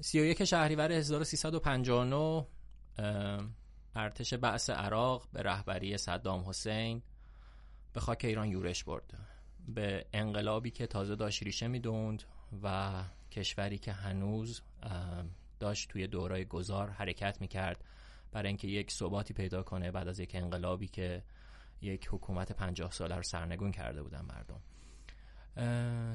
[0.00, 2.46] 31 شهریور 1359
[3.94, 7.02] ارتش بعث عراق به رهبری صدام حسین
[7.92, 9.14] به خاک ایران یورش برد.
[9.68, 12.22] به انقلابی که تازه داشت ریشه می‌دوند
[12.62, 12.92] و
[13.30, 14.62] کشوری که هنوز
[15.60, 17.84] داشت توی دورای گذار حرکت می‌کرد
[18.32, 21.22] برای اینکه یک ثباتی پیدا کنه بعد از یک انقلابی که
[21.82, 24.60] یک حکومت پنجاه ساله رو سرنگون کرده بودن مردم.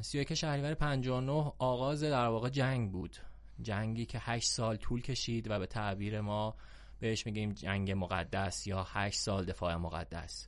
[0.02, 3.18] سی یک شهریور 59 آغاز در واقع جنگ بود.
[3.64, 6.56] جنگی که هشت سال طول کشید و به تعبیر ما
[7.00, 10.48] بهش میگیم جنگ مقدس یا هشت سال دفاع مقدس.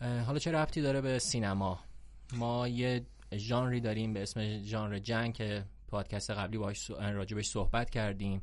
[0.00, 1.80] حالا چه ربطی داره به سینما؟
[2.32, 8.42] ما یه ژانری داریم به اسم ژانر جنگ که پادکست قبلی باش راجبش صحبت کردیم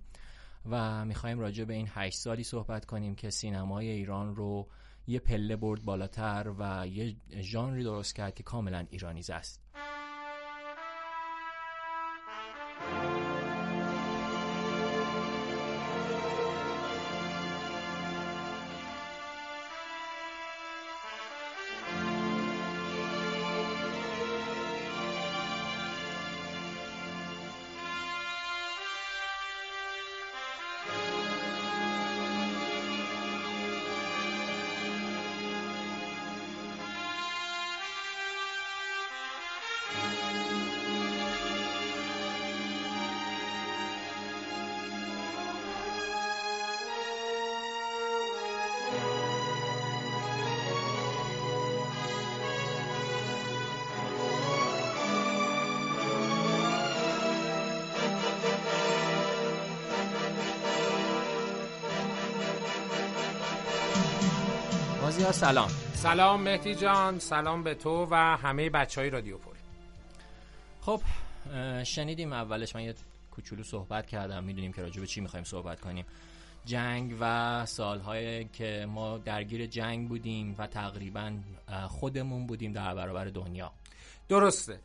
[0.69, 4.67] و می‌خوایم راجع به این هشت سالی صحبت کنیم که سینمای ایران رو
[5.07, 9.61] یه پله برد بالاتر و یه ژانری درست کرد که کاملا ایرانیز است.
[65.19, 69.53] سلام؟ سلام مهدی جان سلام به تو و همه بچه های رادیو پول
[70.81, 71.01] خب
[71.83, 72.95] شنیدیم اولش من یه
[73.31, 76.05] کوچولو صحبت کردم می‌دونیم که راجع به چی می‌خوایم صحبت کنیم.
[76.65, 81.33] جنگ و سالهایی که ما درگیر جنگ بودیم و تقریبا
[81.87, 83.71] خودمون بودیم در برابر دنیا.
[84.29, 84.79] درسته.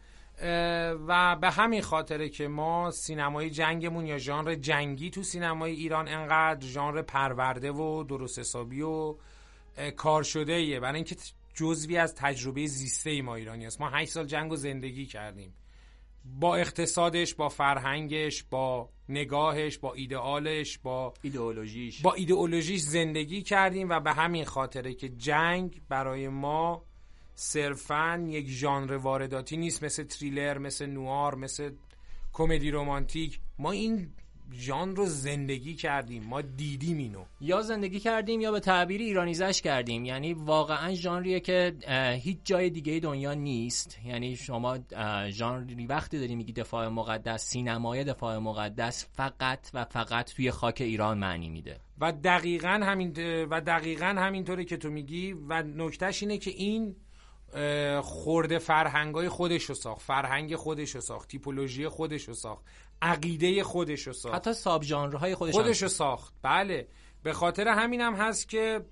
[1.09, 6.67] و به همین خاطره که ما سینمای جنگمون یا ژانر جنگی تو سینمای ایران انقدر
[6.67, 9.17] ژانر پرورده و درست حسابی و
[9.97, 11.17] کار شده ایه برای اینکه
[11.55, 15.55] جزوی از تجربه زیسته ما ایرانی است ما 8 سال جنگ و زندگی کردیم.
[16.25, 22.03] با اقتصادش با فرهنگش با نگاهش با ایدئالش با ایدئولوژیش.
[22.03, 26.85] با ایدئولوژیش زندگی کردیم و به همین خاطره که جنگ برای ما
[27.35, 29.85] صرفا یک ژانر وارداتی نیست.
[29.85, 31.71] مثل تریلر مثل نوار مثل
[32.33, 34.13] کمدی رومانتیک ما این
[34.53, 37.25] ژان رو زندگی کردیم ما دیدیم اینو.
[37.41, 40.05] یا زندگی کردیم یا به تعبیر ایرانیزش کردیم.
[40.05, 41.75] یعنی واقعا ژانریه که
[42.23, 43.99] هیچ جای دیگه دنیا نیست.
[44.05, 44.79] یعنی شما
[45.31, 51.19] ژانری وقتی داری میگی دفاع مقدس سینمای دفاع مقدس فقط و فقط توی خاک ایران
[51.19, 51.81] معنی میده.
[52.01, 53.13] و دقیقا همین
[53.51, 56.97] و دقیقا همینطوره که تو میگی و نکتهش اینه که این
[58.03, 62.65] خورده فرهنگای خودش رو ساخت فرهنگ خودش رو ساخت تیپولوژی خودش رو ساخت.
[63.05, 64.35] عقیده خودش رو ساخت.
[64.35, 66.35] حتی ساب ژانرهای خودش خودش رو ساخت.
[66.43, 66.89] بله.
[67.23, 68.85] به خاطر همینم هم هست که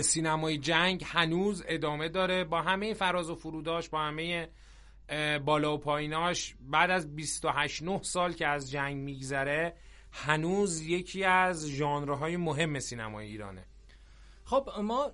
[0.00, 2.44] سینمای جنگ هنوز ادامه داره.
[2.44, 4.48] با همه فراز و فروداش با همه
[5.44, 9.76] بالا و پاییناش بعد از 28 9 سال که از جنگ میگذره
[10.12, 13.64] هنوز یکی از ژانرهای مهم سینمای ایرانه.
[14.44, 15.10] خب ما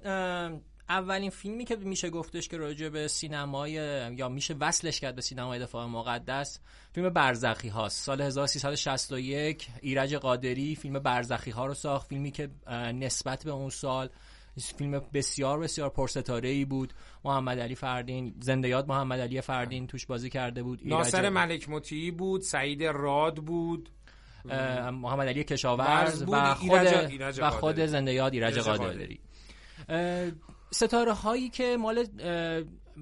[0.88, 3.72] اولین فیلمی که میشه گفتش که راجع به سینمای
[4.16, 6.60] یا میشه وصلش کرد به سینمای دفاع مقدس
[6.93, 8.04] فیلم برزخی هاست.
[8.04, 12.09] سال 1361 ایرج قادری فیلم برزخی ها رو ساخت.
[12.09, 12.50] فیلمی که
[12.94, 14.09] نسبت به اون سال
[14.76, 16.93] فیلم بسیار بسیار پرستاره ای بود.
[17.25, 20.81] محمد علی فردین زنده یاد محمد علی فردین توش بازی کرده بود.
[20.84, 23.91] ناصر ملک مطیعی بود سعید راد بود.
[24.93, 26.87] محمد علی کشاورز و خود,
[27.38, 29.20] و خود زنده یاد ایرج قادری.
[30.71, 32.06] ستاره هایی که مال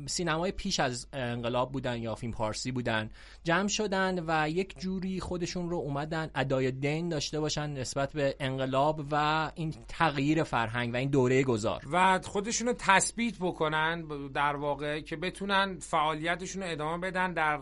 [0.06, 3.10] سینمای پیش از انقلاب بودن یا فیلم پارسی بودن
[3.44, 9.07] جمع شدن و یک جوری خودشون رو اومدن ادای دین داشته باشن نسبت به انقلاب
[9.10, 11.83] و این تغییر فرهنگ و این دوره گذار.
[11.92, 17.60] و خودشون رو تثبیت بکنن در واقع که بتونن فعالیتشون رو ادامه بدن در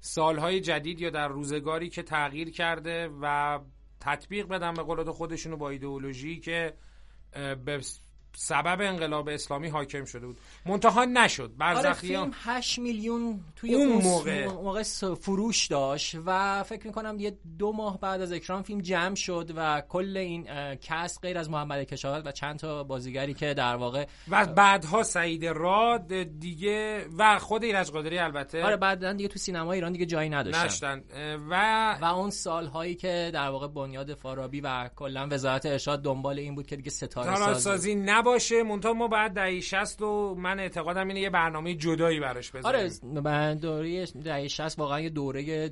[0.00, 3.58] سالهای جدید یا در روزگاری که تغییر کرده و
[4.00, 6.74] تطبیق بدن به قول خودشون با ایدئولوژی که
[7.64, 7.80] به
[8.36, 10.38] سبب انقلاب اسلامی حاکم شده بود.
[10.66, 11.52] منتها نشد.
[11.58, 14.46] برزخی آره فیلم 8 میلیون توی اون, موقع.
[14.46, 14.82] موقع
[15.20, 19.82] فروش داشت و فکر می‌کنم یه دو ماه بعد از اکران فیلم جمع شد و
[19.88, 20.44] کل این
[20.74, 25.46] کس غیر از محمد کشاورز و چند تا بازیگری که در واقع و بعدها سعید
[25.46, 28.64] راد دیگه و خود ایرج قادری البته.
[28.64, 31.02] آره بعدا دیگه تو سینما ایران دیگه جایی نداشتن.
[31.50, 36.54] و و اون سالهایی که در واقع بنیاد فارابی و کلا وزارت ارشاد دنبال این
[36.54, 37.94] بود که دیگه ستاره سازی
[38.24, 42.90] نباشه مونتا ما بعد دهه 60 و من اعتقادم اینه یه برنامه جدایی براش بذاریم.
[43.26, 45.70] آره دوره دهه 60 واقعا یه دوره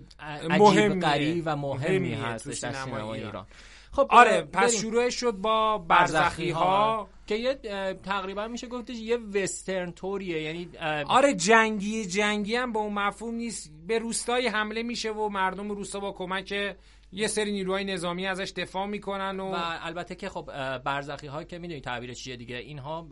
[0.51, 3.47] عجیب غریب و مهمی هستش در سینما ایران.
[3.93, 7.55] خب آره پس شروعش شد با برزخی ها که یه
[8.03, 10.69] تقریبا میشه گفتش یه وسترن توریه یعنی
[11.07, 13.73] آره جنگی جنگی هم به اون مفهوم نیست.
[13.87, 16.77] به روستای حمله میشه و مردم روستا با کمک
[17.13, 21.59] یه سری نیروهای نظامی ازش دفاع می‌کنن و, و البته که خب برزخی ها که
[21.59, 23.07] می‌دونی تعبیر چیه دیگه اینها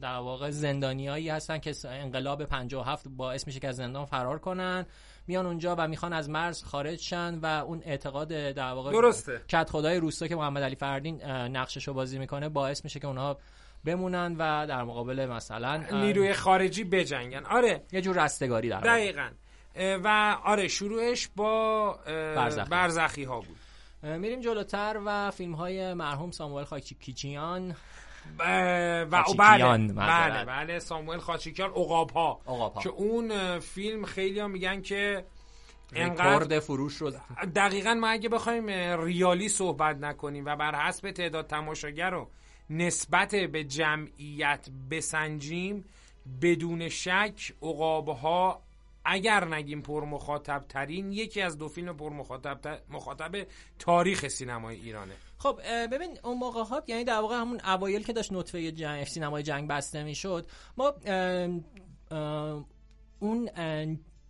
[0.00, 4.86] در واقع زندانیایی هستن که انقلاب 57 باعث میشه که از زندان فرار کنن.
[5.28, 9.40] میان اونجا و می‌خوان از مرز خارج شن و اون اعتقاد در واقع درسته.
[9.48, 13.38] کت خدای روستا که محمد علی فردین نقشش رو بازی می‌کنه باعث میشه که اونها
[13.84, 17.44] بمونن و در مقابل مثلا نیروی خارجی بجنگن.
[17.44, 17.82] آره.
[17.92, 19.30] یه جور رستگاری در دقیقاً.
[20.04, 23.24] و آره شروعش با برزخی, برزخی.
[23.24, 23.56] ها بود.
[24.02, 27.74] میریم جلوتر و فیلم های مرحوم ساموئل خاچیکیچیان
[28.38, 32.40] و بله بله بله ساموئل خاچیکیان اقاب ها
[32.82, 35.24] که اون فیلم خیلی ها میگن که
[35.94, 37.12] انقدر فروش رو
[37.54, 38.66] دقیقا ما اگه بخوایم
[39.04, 42.30] ریالی صحبت نکنیم و بر حسب تعداد تماشاگر رو
[42.70, 45.84] نسبت به جمعیت بسنجیم
[46.42, 47.52] بدون شک
[48.22, 48.62] ها
[49.10, 53.46] اگر نگیم پر مخاطب ترین یکی از دو فیلم پر مخاطب, مخاطب
[53.78, 55.14] تاریخ سینمای ایرانه.
[55.38, 55.60] خب
[55.92, 59.68] ببین اون موقع ها یعنی در واقع همون اوایل که داشت نطفه جنگ سینمای جنگ
[59.68, 60.46] بسته می‌شد
[60.76, 60.94] ما
[63.20, 63.50] اون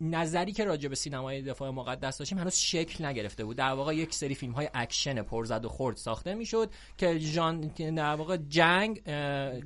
[0.00, 3.56] نظری که راجع به سینمای دفاع مقدس داشتیم هنوز شکل نگرفته بود.
[3.56, 8.15] در واقع یک سری فیلم های اکشن پرزد و خورد ساخته می‌شد که جان در
[8.15, 9.03] واقع جنگ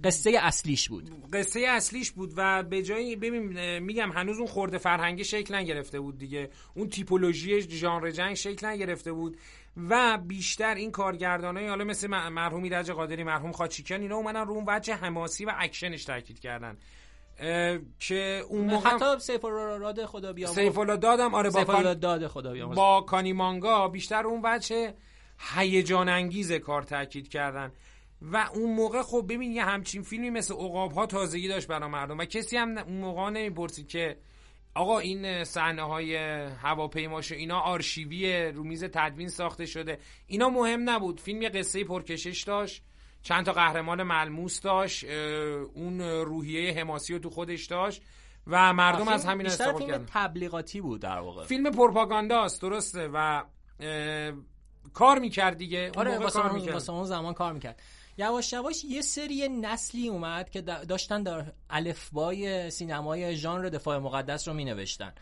[0.05, 1.11] قصه اصلیش بود.
[1.33, 6.19] قصه اصلیش بود و به جای ببین میگم هنوز اون خرده فرهنگی شکل نگرفته بود
[6.19, 6.51] دیگه.
[6.75, 9.37] اون تیپولوژی ژانر جنگ شکل نگرفته بود
[9.77, 14.65] و بیشتر این کارگردانای حالا مثل مرحوم ایرج قادری مرحوم خاچیکیان اینا اومدن رو اون
[14.67, 16.77] وجه حماسی و اکشنش تاکید کردن.
[17.99, 20.55] که اون موقع حتی سیف راد خدا بیامرز.
[20.55, 21.95] سیف دادم آره با کان...
[21.95, 22.77] داد خدا بیامرز.
[22.77, 24.95] با کانی مانگا بیشتر اون بچه
[25.55, 27.73] هیجان انگیز کار تاکید کردن.
[28.23, 32.19] و اون موقع خب ببین یه همچین فیلمی مثل عقاب ها تازگی داشت برای مردم
[32.19, 34.17] و کسی هم اون موقع نمی‌پرسید که
[34.75, 36.17] آقا این صحنه های
[36.63, 39.99] هواپیماش اینا آرشیوی رو میز تدوین ساخته شده.
[40.27, 41.21] اینا مهم نبود.
[41.21, 42.83] فیلم یه قصه پرکشش داشت.
[43.23, 45.05] چند تا قهرمان ملموس داشت
[45.75, 48.03] اون روحیه حماسی رو تو خودش داشت
[48.47, 50.07] و مردم از همین استفاده کردن.
[50.15, 51.45] تبلیغاتی بود در واقع.
[51.45, 53.43] فیلم پروپاگانداست درسته و
[54.95, 57.83] کار می‌کرد دیگه آره واسه اون زمان کار می‌کرد.
[58.19, 64.55] یواش یواش یه سری نسلی اومد که داشتن در الفبای سینمای ژانر دفاع مقدس رو
[64.55, 65.13] مینوشتن.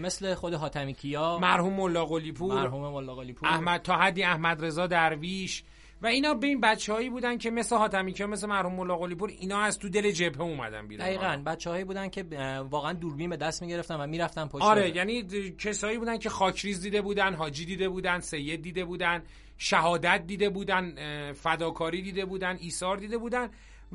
[0.00, 2.06] مثل خود حاتمی کیا مرحوم ملا
[2.40, 5.64] مرحوم ملا احمد تا حدی احمد رضا درویش.
[6.02, 9.60] و اینا به این بچههایی بودن که مثل حاتمی که مثل مرحوم مولا قلیپور اینا
[9.60, 11.06] از تو دل جبهه اومدن بیرون.
[11.06, 11.42] دقیقاً.
[11.46, 12.24] بچههایی بودن که
[12.70, 14.62] واقعا دوربین به دست می‌گرفتن و می‌رفتن پشت.
[14.62, 15.22] آره یعنی
[15.58, 19.22] کسایی بودن که خاکریز دیده بودن حاجی دیده بودن سید دیده بودن
[19.58, 20.94] شهادت دیده بودن
[21.32, 23.50] فداکاری دیده بودن ایثار دیده بودن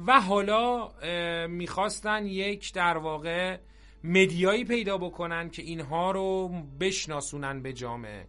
[0.08, 0.90] و حالا
[1.48, 3.58] می‌خواستن یک در واقع
[4.04, 8.28] مدیایی پیدا بکنن که اینها رو بشناسونن به جامعه.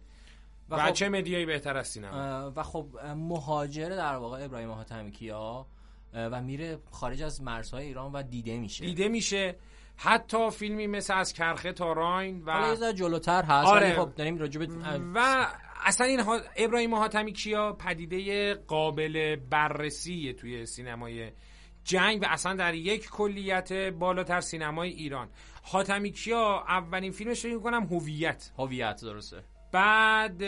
[0.69, 5.65] و, خب چه مدیایی بهتر از سینما؟ و خب مهاجر در واقع ابراهیم حاتمی کیا
[6.13, 8.85] و میره خارج از مرزهای ایران و دیده میشه.
[8.85, 9.55] دیده میشه.
[10.01, 13.93] حتی فیلمی مثل از کرخه تا راین و حالا جلوتر هست آره.
[13.93, 14.61] خب داریم راجب
[15.15, 15.47] و
[15.85, 16.39] اصلا این ها...
[16.55, 21.31] ابراهیم حاتمی کیا پدیده قابل بررسی توی سینمای
[21.83, 25.29] جنگ و اصلا در یک کلیت بالاتر سینمای ایران.
[25.63, 28.51] حاتمی کیا اولین فیلمش رو کنم هویت.
[28.57, 29.43] هویت درسته.
[29.71, 30.43] بعد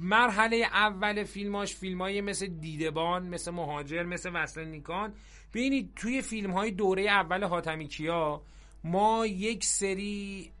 [0.00, 5.14] مرحله اول فیلماش فیلم های مثل دیدبان مثل مهاجر مثل وصل نیکان.
[5.54, 8.42] ببینید توی فیلم های دوره اول حاتمی کیا
[8.84, 10.52] ما یک سری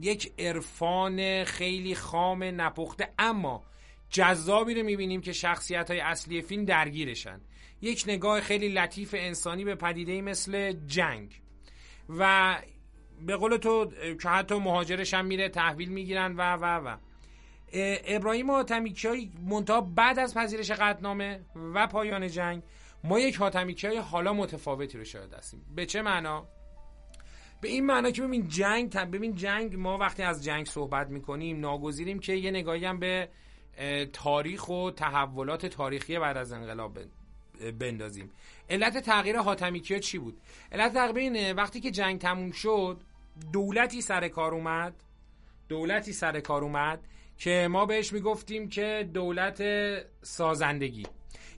[0.00, 3.64] یک عرفان خیلی خام نپخته اما
[4.10, 7.40] جذابی رو می‌بینیم که شخصیت های اصلی فیلم درگیرشن.
[7.82, 11.40] یک نگاه خیلی لطیف انسانی به پدیده مثل جنگ.
[12.08, 12.56] و
[13.26, 13.90] به قول تو
[14.22, 16.96] که حتی مهاجرش هم میره تحویل می‌گیرن و و و.
[18.06, 21.40] ابراهیم حاتمی های منتها بعد از پذیرش قطنامه
[21.74, 22.62] و پایان جنگ
[23.04, 25.64] ما یک حاتمیکی های حالا متفاوتی رو شاهد هستیم.
[25.74, 26.46] به چه معنا؟
[27.60, 32.18] به این معنا که ببین جنگ ببین جنگ ما وقتی از جنگ صحبت می‌کنیم ناگزیریم
[32.18, 33.28] که یه نگاهی هم به
[34.12, 36.98] تاریخ و تحولات تاریخی بعد از انقلاب
[37.78, 38.30] بندازیم.
[38.70, 40.40] علت تغییر حاتمیکی ها چی بود؟
[40.72, 43.00] علت تغییر اینه وقتی که جنگ تموم شد
[43.52, 44.94] دولتی سر کار اومد
[45.68, 47.00] دولتی سر کار اومد
[47.38, 49.62] که ما بهش می‌گفتیم که دولت
[50.22, 51.06] سازندگی.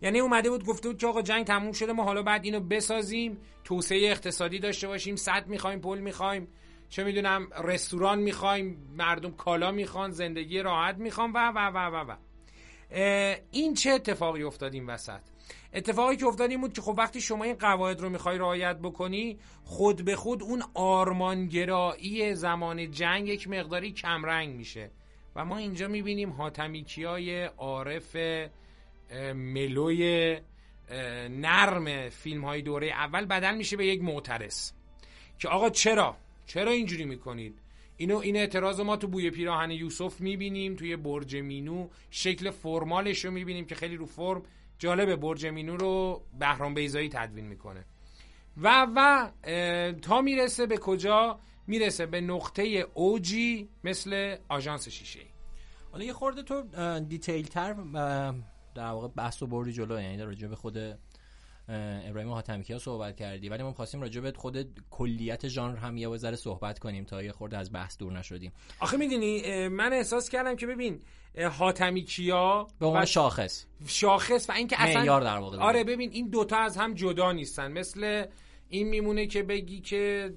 [0.02, 3.38] یعنی اومده بود گفته بود که آقا جنگ تموم شده ما حالا بعد اینو بسازیم
[3.64, 6.48] توسعه اقتصادی داشته باشیم صد می‌خوایم پل می‌خوایم
[6.88, 12.16] چه می‌دونم رستوران می‌خوایم مردم کالا می‌خوان زندگی راحت می‌خوان و و و و و.
[13.50, 15.20] این چه اتفاقی افتاد این وسط؟
[15.72, 19.38] اتفاقی که افتاد این بود که خب وقتی شما این قواعد رو می‌خوای رعایت بکنی
[19.64, 24.90] خود به خود اون آرمانگرایی زمان جنگ یک مقداری کمرنگ میشه.
[25.36, 28.16] و ما اینجا می‌بینیم حاتمیکی های عارف
[29.34, 30.36] ملوی
[31.30, 34.72] نرم فیلم های دوره اول بدل میشه به یک معترس
[35.38, 37.58] که آقا چرا؟ چرا اینجوری می‌کنید؟
[37.96, 41.88] اینو این اعتراض ما تو بوی پیراهن یوسف می‌بینیم توی برج مینو.
[42.10, 44.42] شکل فرمالش رو می‌بینیم که خیلی رو فرم
[44.78, 47.84] جالب برج مینو رو بهرام بیزایی تدوین می‌کنه.
[48.56, 49.30] و و
[50.02, 55.20] تا می‌رسه به کجا؟ می‌رسه به نقطه اوجی مثل آژانس شیشه
[55.92, 56.62] حالا یه خورده تو
[57.00, 57.72] دیتیل تر
[58.74, 60.98] در واقع بحث و بردی جلو یعنی راجع به خود
[61.68, 63.48] ابراهیم حاتمی ها صحبت کردی.
[63.48, 67.32] ولی ما خواستیم راجع به خود کلیت ژانر هم یه ذره صحبت کنیم تا یه
[67.32, 68.52] خورده از بحث دور نشدیم.
[68.80, 71.00] آخه می‌دونی من احساس کردم که ببین
[71.52, 73.66] حاتمی کیا به عنوان شاخص.
[73.86, 77.72] شاخص و اینکه اصلا در واقع آره ببین این دوتا از هم جدا نیستن.
[77.72, 78.26] مثل
[78.68, 80.34] این میمونه که بگی که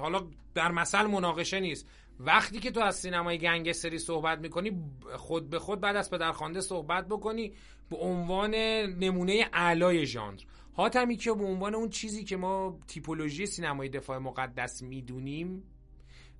[0.00, 1.88] حالا در مثل مناقشه نیست.
[2.20, 4.72] وقتی که تو از سینمای گنگستری صحبت می‌کنی
[5.16, 7.52] خود به خود بعد از پدرخوانده صحبت بکنی.
[7.92, 8.54] به عنوان
[9.00, 10.40] نمونه اعلای ژانر.
[10.72, 15.62] حاتمی که به عنوان اون چیزی که ما تیپولوژی سینمای دفاع مقدس می‌دونیم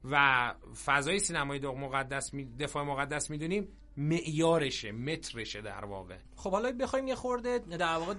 [0.05, 0.55] و
[0.85, 6.17] فضای سینمای مقدس دفاع مقدس می‌دونیم معیارشه مترشه در واقع.
[6.37, 8.15] خب حالا بخوایم یه خورده در واقع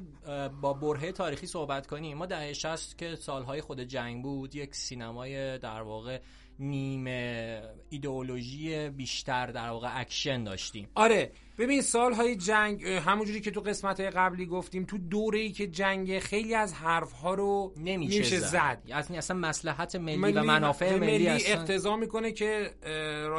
[0.48, 2.18] با برهه تاریخی صحبت کنیم.
[2.18, 6.20] ما دهه 60 که سالهای خود جنگ بود یک سینمای در واقع
[6.60, 10.90] نیمه ایدئولوژی بیشتر در واقع اکشن داشتیم.
[10.96, 15.68] آره ببین سالهای جنگ همونجوری که تو قسمت های قبلی گفتیم تو دوره ای که
[15.68, 18.82] جنگ خیلی از حرف ها رو نمیشه زد.
[18.86, 22.72] یعنی اصلا مصلحت ملی, ملی و منافع ملی, ملی اقتضا می‌کنه که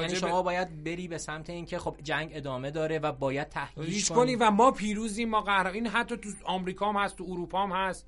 [0.00, 4.36] یعنی شما باید بری به سمت اینکه خب جنگ ادامه داره و باید تهییج کنی.
[4.36, 8.06] و ما پیروزیم ما قهرمان این حتی تو آمریکا هم هست تو اروپا هم هست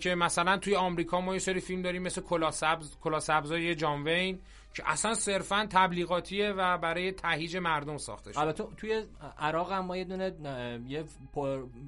[0.00, 4.04] که مثلا توی آمریکا ما یه سری فیلم داریم مثل کلاه سبز کلاه سبزای جان
[4.04, 4.38] وین
[4.74, 8.40] که اصلا صرفا تبلیغاتیه و برای تهیج مردم ساخته شده.
[8.40, 9.04] البته توی
[9.38, 10.32] عراق هم ما یه دونه
[10.88, 11.04] یه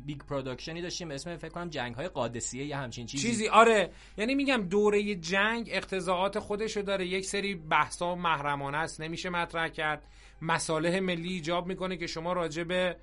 [0.06, 1.10] big production ی داشتیم.
[1.10, 3.28] اسم فکر کنم جنگ های قادسیه یا همچین چیزی.
[3.28, 3.48] چیزی.
[3.48, 3.90] آره.
[4.16, 7.06] یعنی میگم دوره جنگ اقتضائات خودشو داره.
[7.06, 9.00] یک سری بحثا محرمانه است.
[9.00, 10.02] نمیشه مطرح کرد.
[10.42, 12.96] مصالح ملی ایجاب می‌کنه که شما راجع به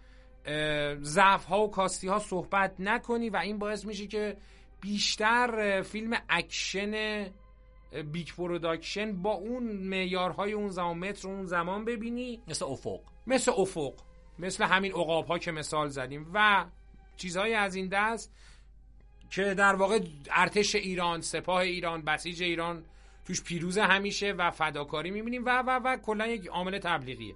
[1.01, 4.37] ضعف ها و کاستی ها صحبت نکنی و این باعث میشه که
[4.81, 7.25] بیشتر فیلم اکشن
[8.01, 12.41] big production با اون معیارهای اون زمان متر اون زمان ببینی.
[12.47, 12.99] مثل افق.
[13.27, 13.93] مثل افق.
[14.39, 16.31] مثل همین عقاب ها که مثال زدیم.
[16.33, 16.65] و
[17.17, 18.33] چیزهای از این دست
[19.29, 19.99] که در واقع
[20.31, 22.83] ارتش ایران سپاه ایران بسیج ایران
[23.25, 25.45] توش پیروز همیشه و فداکاری می‌بینیم.
[25.45, 27.35] و و و کلا یک عامل تبلیغیه.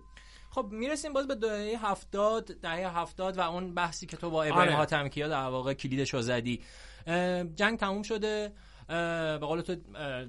[0.50, 4.70] خب می‌رسیم باز به دهه هفتاد دهه هفتاد و اون بحثی که تو با ابراهیم
[4.70, 4.78] آره.
[4.78, 6.62] حاتمکیا در واقع کلیدش رو زدی
[7.56, 8.52] جنگ تموم شده.
[8.88, 9.76] به قول تو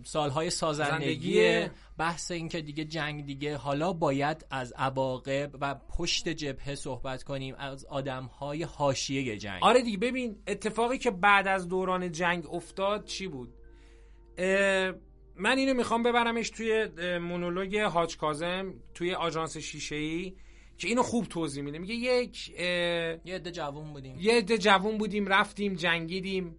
[0.05, 1.67] سالهای سازندگی
[1.99, 7.55] بحث این که دیگه جنگ دیگه حالا باید از عواقب و پشت جبهه صحبت کنیم
[7.59, 9.63] از آدمهای حاشیه جنگ.
[9.63, 13.55] آره دیگه ببین اتفاقی که بعد از دوران جنگ افتاد چی بود؟
[15.37, 16.89] من اینو می‌خوام ببرمش توی
[17.19, 20.35] مونولوگ حاج کازم توی آژانس شیشه ای
[20.79, 21.79] که اینو خوب توضیح میده.
[21.79, 24.17] میگه یک یه عده جوون بودیم.
[24.21, 26.57] یه عده جوون بودیم رفتیم جنگیدیم.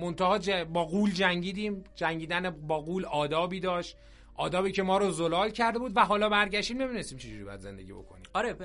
[0.00, 1.84] منتها با قول جنگیدیم.
[1.94, 3.96] جنگیدن با قول آدابی داشت.
[4.34, 6.76] آدابی که ما رو زلال کرده بود و حالا برگشتیم.
[6.76, 8.24] نمی‌دونستیم چجوری باید زندگی بکنیم.
[8.34, 8.56] آره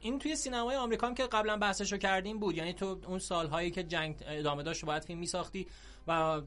[0.00, 2.56] این توی سینمای آمریکا هم که قبلا بحثشو کردیم بود.
[2.56, 5.66] یعنی تو اون سالهایی که جنگ ادامه داشت باید فیلم میساختی
[6.08, 6.40] و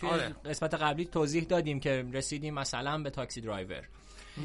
[0.00, 0.34] توی آره.
[0.44, 3.88] قسمت قبلی توضیح دادیم که رسیدیم مثلا به تاکسی درایور.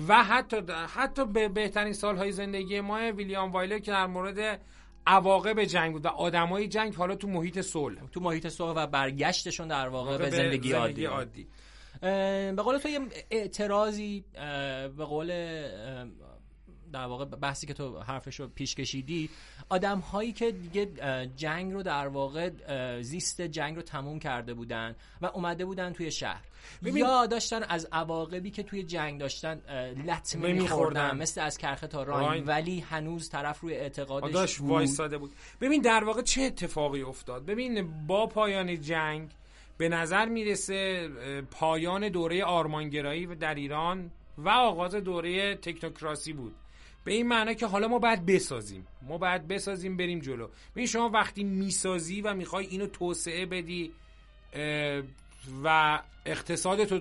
[0.07, 0.57] و حتی
[0.95, 4.61] حتی به بهترین سالهای زندگی ما ویلیام وایلر که در مورد
[5.07, 7.99] عواقب جنگ بود و آدمای جنگ حالا تو محیط صلح.
[8.11, 11.47] تو محیط صلح و برگشتشون در واقع به, زندگی, زندگی عادی,
[12.01, 12.99] به قول تو یه
[13.31, 14.25] اعتراضی
[14.97, 15.31] به قول
[16.93, 19.29] در واقع بحثی که تو حرفش رو پیش کشیدی
[19.69, 20.87] آدم هایی که دیگه
[21.35, 22.49] جنگ رو در واقع
[23.01, 26.41] زیست جنگ رو تموم کرده بودن و اومده بودن توی شهر.
[26.81, 29.61] یا داشتن از عواقبی که توی جنگ داشتن
[30.07, 32.43] لطمه میخوردن مثل از کرخه تا راین.
[32.45, 35.31] ولی هنوز طرف روی اعتقادش داشت وایساده بود.
[35.61, 39.29] ببین در واقع چه اتفاقی افتاد؟ ببین با پایان جنگ
[39.77, 41.09] به نظر می‌رسه
[41.51, 46.55] پایان دوره آرمانگرایی در ایران و آغاز دوره تکنوکراسی بود.
[47.03, 48.87] به این معنی که حالا ما باید بسازیم.
[49.01, 50.47] ما باید بسازیم بریم جلو.
[50.75, 53.91] ببین شما وقتی می‌سازی و می‌خوای اینو توسعه بدی
[55.63, 56.99] و اقتصادتو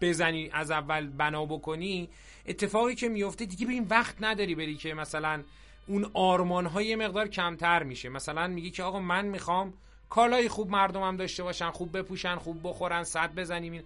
[0.00, 2.08] بزنی از اول بنا بکنی
[2.46, 5.42] اتفاقی که میفته دیگه به این وقت نداری بری که مثلا
[5.86, 8.08] اون آرمان های مقدار کمتر میشه.
[8.08, 9.74] مثلا میگی که آقا من می‌خوام
[10.08, 13.82] کالای خوب مردمم داشته باشن خوب بپوشن خوب بخورن صد بزنیم.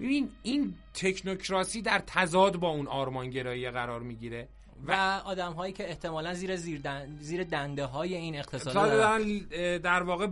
[0.00, 4.48] ببین این تکنوکراسی در تضاد با اون آرمانگرایی قرار می‌گیره.
[4.86, 6.80] و, آدم هایی که احتمالا زیر زیر,
[7.20, 9.22] زیر دنده های این اقتصاد
[9.82, 10.28] در واقع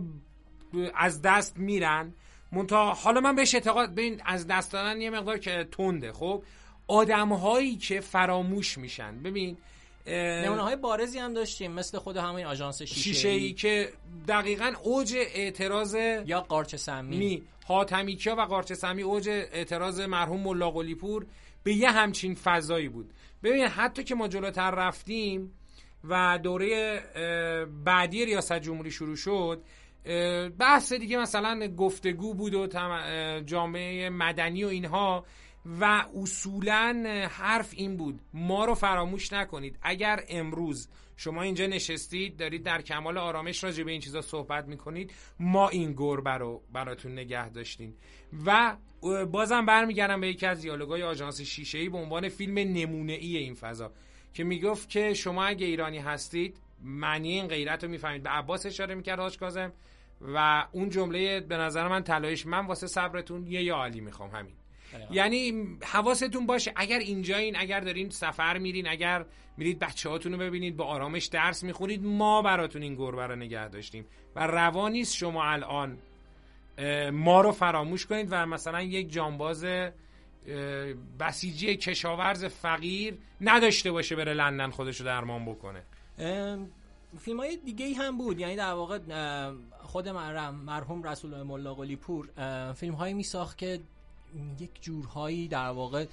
[0.95, 2.13] از دست میرن.
[2.51, 6.11] منتها حالا من بهش اعتقاد ببین از دست دادن یه مقدار که تنده.
[6.11, 6.43] خب
[6.87, 9.23] آدم هایی که فراموش میشن.
[9.23, 9.57] ببین
[10.07, 13.89] نمونه های بارزی هم داشتیم مثل خود همین آژانس شیشه, شیشه ای که
[14.27, 17.43] دقیقا اوج اعتراض یا قارچ سمی.
[17.67, 20.71] حاتمی کیا و قارچ سمی اوج اعتراض مرحوم ملا
[21.63, 23.13] به یه همچین فضایی بود.
[23.43, 25.51] ببین حتی که ما جلوتر رفتیم
[26.03, 27.01] و دوره
[27.83, 29.63] بعدی ریاست جمهوری شروع شد
[30.59, 32.67] بحث دیگه مثلا گفتگو بود و
[33.45, 35.25] جامعه مدنی و اینها
[35.79, 39.77] و اصولا حرف این بود ما رو فراموش نکنید.
[39.81, 45.13] اگر امروز شما اینجا نشستید دارید در کمال آرامش راجع به این چیزا صحبت می‌کنید.
[45.39, 47.97] ما این گربه رو براتون نگه داشتیم.
[48.45, 48.77] و
[49.31, 53.53] بازم برمیگردم به یکی از دیالوگای آژانس شیشه ای به عنوان فیلم نمونه ای این
[53.53, 53.91] فضا
[54.33, 58.23] که می‌گفت که شما اگه ایرانی هستید معنی این غیرت رو می‌فهمید.
[58.23, 59.73] به عباس اشاره می‌کرد هاش کازم
[60.21, 64.55] و اون جمله به نظر من تلایش من واسه صبرتون یه یا عالی می‌خوام همین.
[65.11, 69.25] یعنی حواستون باشه اگر اینجایین اگر دارین سفر میرین اگر
[69.57, 73.67] میرید بچه هاتون رو ببینید با آرامش درس می‌خونید ما براتون این گربه رو نگه
[73.67, 74.05] داشتیم.
[74.35, 75.97] و روا نیست شما الان
[77.11, 79.65] ما رو فراموش کنید و مثلا یک جانباز
[81.19, 85.83] بسیجی کشاورز فقیر نداشته باشه بره لندن خودش رو درمان بکنه.
[87.19, 88.39] فیلم های دیگه ای هم بود.
[88.39, 88.99] یعنی در واقع
[89.81, 92.29] خود مرحوم رسول ملا قلی پور
[92.73, 93.79] فیلم هایی می ساخت که
[94.59, 96.05] یک جورهایی در واقع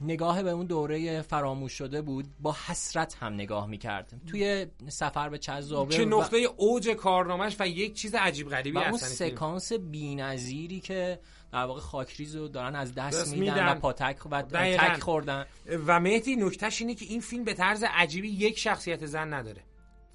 [0.00, 5.38] نگاه به اون دوره فراموش شده بود با حسرت هم نگاه می‌کرد توی سفر به
[5.38, 11.20] چذابه چه نقطه اوج کارنامش و یک چیز عجیب غریبی و اون سکانس بی‌نظیری که
[11.52, 15.46] در واقع خاکریز رو دارن از دست, میدن, و پاتک و تک خوردن.
[15.86, 19.62] و مهدی نکتهش اینه که این فیلم به طرز عجیبی یک شخصیت زن نداره.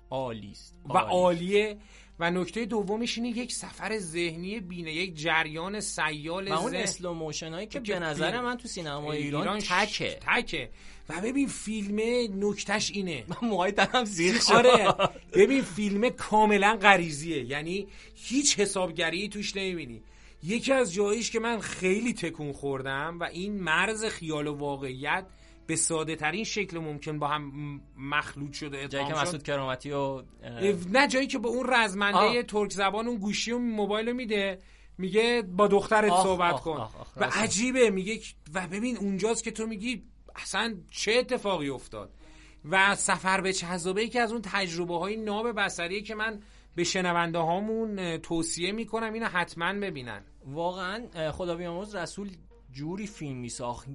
[0.09, 0.75] عالی است.
[0.89, 1.77] و عالیه.
[2.19, 7.53] و نکته دومش اینه یک سفر ذهنی بینه یک جریان سیال و اون slow motion
[7.53, 10.19] هایی که به نظر من تو سینما ایران, ایران تکه.
[10.27, 10.69] تکه.
[11.09, 11.99] و ببین فیلم
[12.45, 13.23] نکتش اینه.
[13.41, 14.93] موهای دارم زیر آره.
[15.39, 17.45] ببین فیلم کاملا غریزیه.
[17.45, 20.01] یعنی هیچ حسابگری توش نمی‌بینی.
[20.43, 25.25] یکی از جاییش که من خیلی تکون خوردم و این مرز خیال و واقعیت
[25.67, 27.51] به ساده ترین شکل ممکن با هم
[27.97, 30.23] مخلوط شده جایی که مسعود کرامتی و
[30.91, 34.61] نه جایی که با اون رزمنده ترک زبان اون گوشی و موبایل میده
[34.97, 36.77] میگه با دخترت صحبت آخ کن.
[36.77, 38.19] آخ و عجیبه میگه
[38.53, 40.03] و ببین اونجاست که تو میگی
[40.35, 42.13] اصلا چه اتفاقی افتاد.
[42.69, 46.39] و سفر به چهزابه که از اون تجربه های ناب بسریه که من
[46.75, 50.21] به شنونده هامون توصیه می‌کنم اینو حتما ببینن.
[50.45, 52.29] واقعا خدا بیاموز رسول
[52.71, 53.87] جوری فیلم میساخت.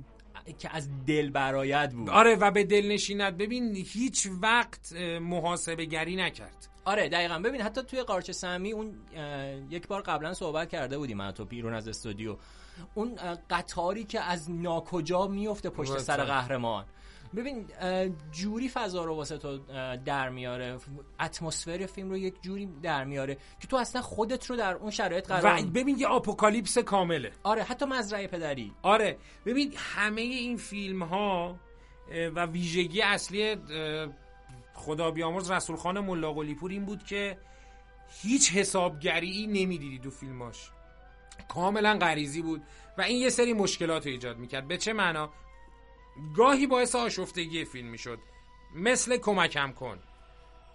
[0.58, 2.10] که از دل برایت بود.
[2.10, 6.68] آره و به دل نشیند ببین هیچ وقت محاسبه گری نکرد.
[6.84, 7.38] آره دقیقا.
[7.38, 8.94] ببین حتی توی قارچ سمی اون
[9.70, 12.36] یک بار قبلا صحبت کرده بودیم من تو بیرون از استودیو.
[12.94, 13.18] اون
[13.50, 16.84] قطاری که از ناکجا میفته پشت سر قهرمان.
[17.36, 17.66] ببین
[18.32, 19.58] جوری فضا رو واسه تو
[20.04, 20.78] در میاره.
[21.20, 25.26] اتمسفر فیلم رو یک جوری در میاره که تو اصلا خودت رو در اون شرایط
[25.26, 27.32] قرار و ببین یه آپوکالیپس کامله.
[27.42, 28.72] آره حتی مزرعه پدری.
[28.82, 29.18] آره.
[29.46, 31.56] ببین همه این فیلم ها
[32.34, 33.56] و ویژگی اصلی
[34.74, 37.38] خدا بیامرز رسول خان ملا پور این بود که
[38.22, 40.70] هیچ حسابگری نمی‌دیدی تو فیلماش.
[41.48, 42.62] کاملا غریزی بود
[42.98, 44.68] و این یه سری مشکلات رو ایجاد می‌کرد.
[44.68, 45.30] به چه معنا؟
[46.36, 48.18] گاهی باعث آشفتگی فیلم می‌شد.
[48.74, 49.98] مثل کمکم کن.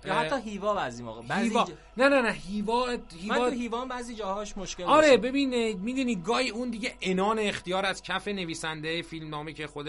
[0.06, 1.21] یا حتی هیوا بعضی موقع.
[1.21, 1.63] بعضی هیوا.
[1.63, 1.71] ج...
[1.98, 5.21] نه نه نه هیوا من هیوا تو هیوا بعضی جاهاش مشکل آره داشتم.
[5.21, 9.88] ببین می‌دونی گای اون دیگه انان اختیار از کف نویسنده فیلم نامه که خود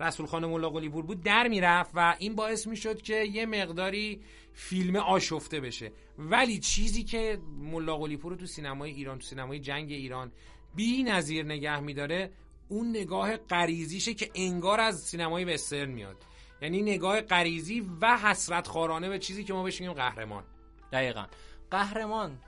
[0.00, 4.20] رسول خان ملا قلی پور بود در می‌رفت و این باعث می‌شد که یه مقداری
[4.52, 5.92] فیلم آشفته بشه.
[6.18, 10.32] ولی چیزی که ملا قلی پور رو تو سینمای ایران تو سینمای جنگ ایران
[10.74, 12.30] بی نظیر نگه میداره
[12.68, 16.16] اون نگاه غریزیشه که انگار از سینمای وسترن میاد.
[16.62, 20.44] یعنی نگاه غریزی و حسرت خارانه به چیزی که ما بهش میگیم قهرمان.
[20.92, 21.26] دقیقا.
[21.70, 22.38] قهرمان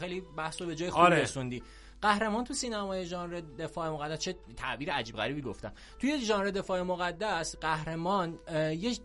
[0.00, 1.16] خیلی بحث رو به جای خوب آره.
[1.16, 1.62] رسوندی.
[2.02, 5.72] قهرمان تو سینمای ژانر دفاع مقدس چه تعبیر عجیب غریبی گفتم.
[5.98, 8.38] توی ژانر دفاع مقدس قهرمان
[8.78, 8.96] یه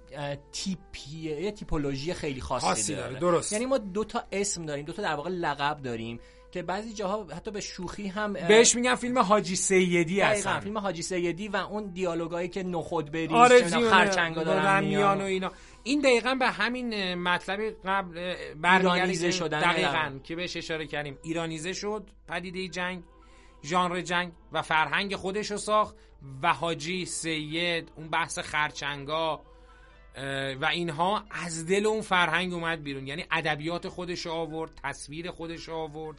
[0.51, 3.53] تیپیه یه تیپولوژی خیلی خاصی, خاصی داره، درست.
[3.53, 6.19] یعنی ما دو تا اسم داریم دو تا در واقع لقب داریم.
[6.51, 11.01] که بعضی جاها حتی به شوخی هم بهش میگن فیلم حاجی سیدی هستن فیلم حاجی
[11.01, 13.89] سیدی و اون دیالوگایی که نخود بریز آره.
[13.89, 15.51] خرچنگا دارن میان و اینا
[15.83, 20.19] این دقیقا به همین اه، مطلب قبل ایرانیزه شدن دقیقا دقیقاً.
[20.23, 23.03] که بهش اشاره کردیم ایرانیزه شد پدیده جنگ
[23.63, 25.95] ژانر جنگ و فرهنگ خودش رو ساخت
[26.43, 29.41] و حاجی سید اون بحث خرچنگا
[30.61, 35.67] و اینها از دل اون فرهنگ اومد بیرون یعنی ادبیات خودش رو آورد تصویر خودش
[35.67, 36.17] رو آورد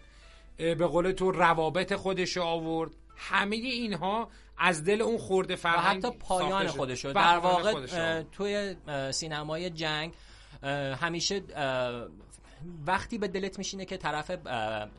[0.59, 2.91] به قول تو روابط خودش رو آورد.
[3.17, 8.77] همه اینها از دل اون خورده و فرهنگ حتی پایان و در واقع توی
[9.13, 10.13] سینمای جنگ
[11.01, 11.43] همیشه
[12.87, 14.31] وقتی به دلت میشینه که طرف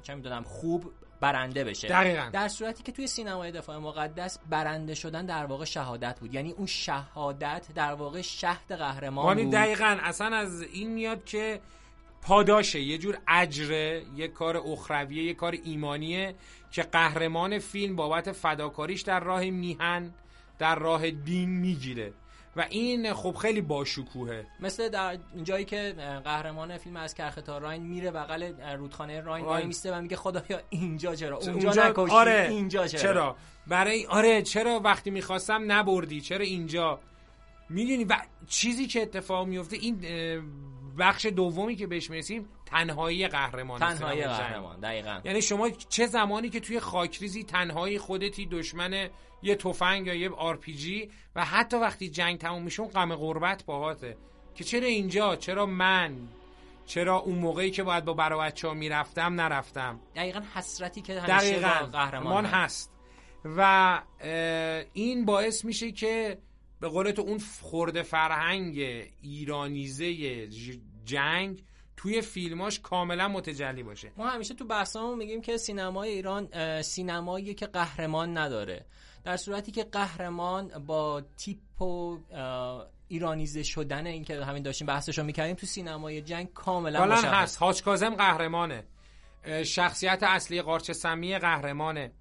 [0.04, 0.91] چه می‌دونم خوب
[1.22, 1.88] برنده بشه.
[1.88, 2.30] دقیقاً.
[2.34, 6.34] در صورتی که توی سینمای دفاع مقدس برنده شدن در واقع شهادت بود.
[6.34, 9.54] یعنی اون شهادت در واقع شهد قهرمان یعنی بود.
[9.54, 11.60] دقیقا اصلا از این میاد که
[12.21, 16.36] پاداشه یه جور اجره یه کار اخرویه یه کار ایمانیه
[16.71, 20.13] که قهرمان فیلم بابت فداکاریش در راه میهن
[20.60, 22.13] در راه دین می‌گیره.
[22.55, 24.45] و این خب خیلی باشکوهه.
[24.60, 29.45] مثل در جایی که قهرمان فیلم از کرخ تا راین میره بغل رودخانه راین.
[29.45, 32.47] وای میسته و میگه خدایا اینجا چرا؟ اونجا, اونجا آره.
[32.49, 33.36] اینجا چرا, چرا؟
[33.67, 36.99] برای آره چرا وقتی می‌خواستم نبردی؟ چرا اینجا؟
[37.69, 39.99] می‌دونی و چیزی که اتفاق میفته این
[40.99, 44.23] بخش دومی که بهش می‌رسیم تنهایی قهرمان تنهایی.
[44.23, 45.21] قهرمان دقیقا.
[45.23, 49.09] یعنی شما چه زمانی که توی خاکریزی تنهایی خودتی دشمن
[49.41, 53.15] یه تفنگ یا یه آر پی جی و حتی وقتی جنگ تموم میشه اون غم
[53.15, 54.17] غربت باهاته.
[54.55, 56.15] که چرا اینجا؟ چرا من؟
[56.85, 61.59] چرا اون موقعی که باید با برا بچه ها می‌رفتم نرفتم؟ دقیقا حسرتی که همیشه
[61.59, 61.85] دقیقا.
[61.85, 62.93] قهرمان هست.
[63.45, 64.01] و
[64.93, 66.38] این باعث میشه که
[66.79, 68.79] به قول تو اون خورده فرهنگ
[69.21, 70.47] ایرانیزه
[71.10, 71.63] جنگ
[71.98, 74.12] توی فیلماش کاملا متجلی باشه.
[74.17, 78.86] ما همیشه تو بحثامون میگیم که سینمای ایران سینمایی که قهرمان نداره.
[79.24, 82.19] در صورتی که قهرمان با تیپ و
[83.08, 87.26] ایرانیزه شدن این که همین داشتیم بحثشو می‌کردیم تو سینمای جنگ کاملا مشخص.
[87.26, 87.62] هست.
[87.62, 88.84] حاج کاظم قهرمانه
[89.63, 92.12] شخصیت اصلی قارچ سمی قهرمانه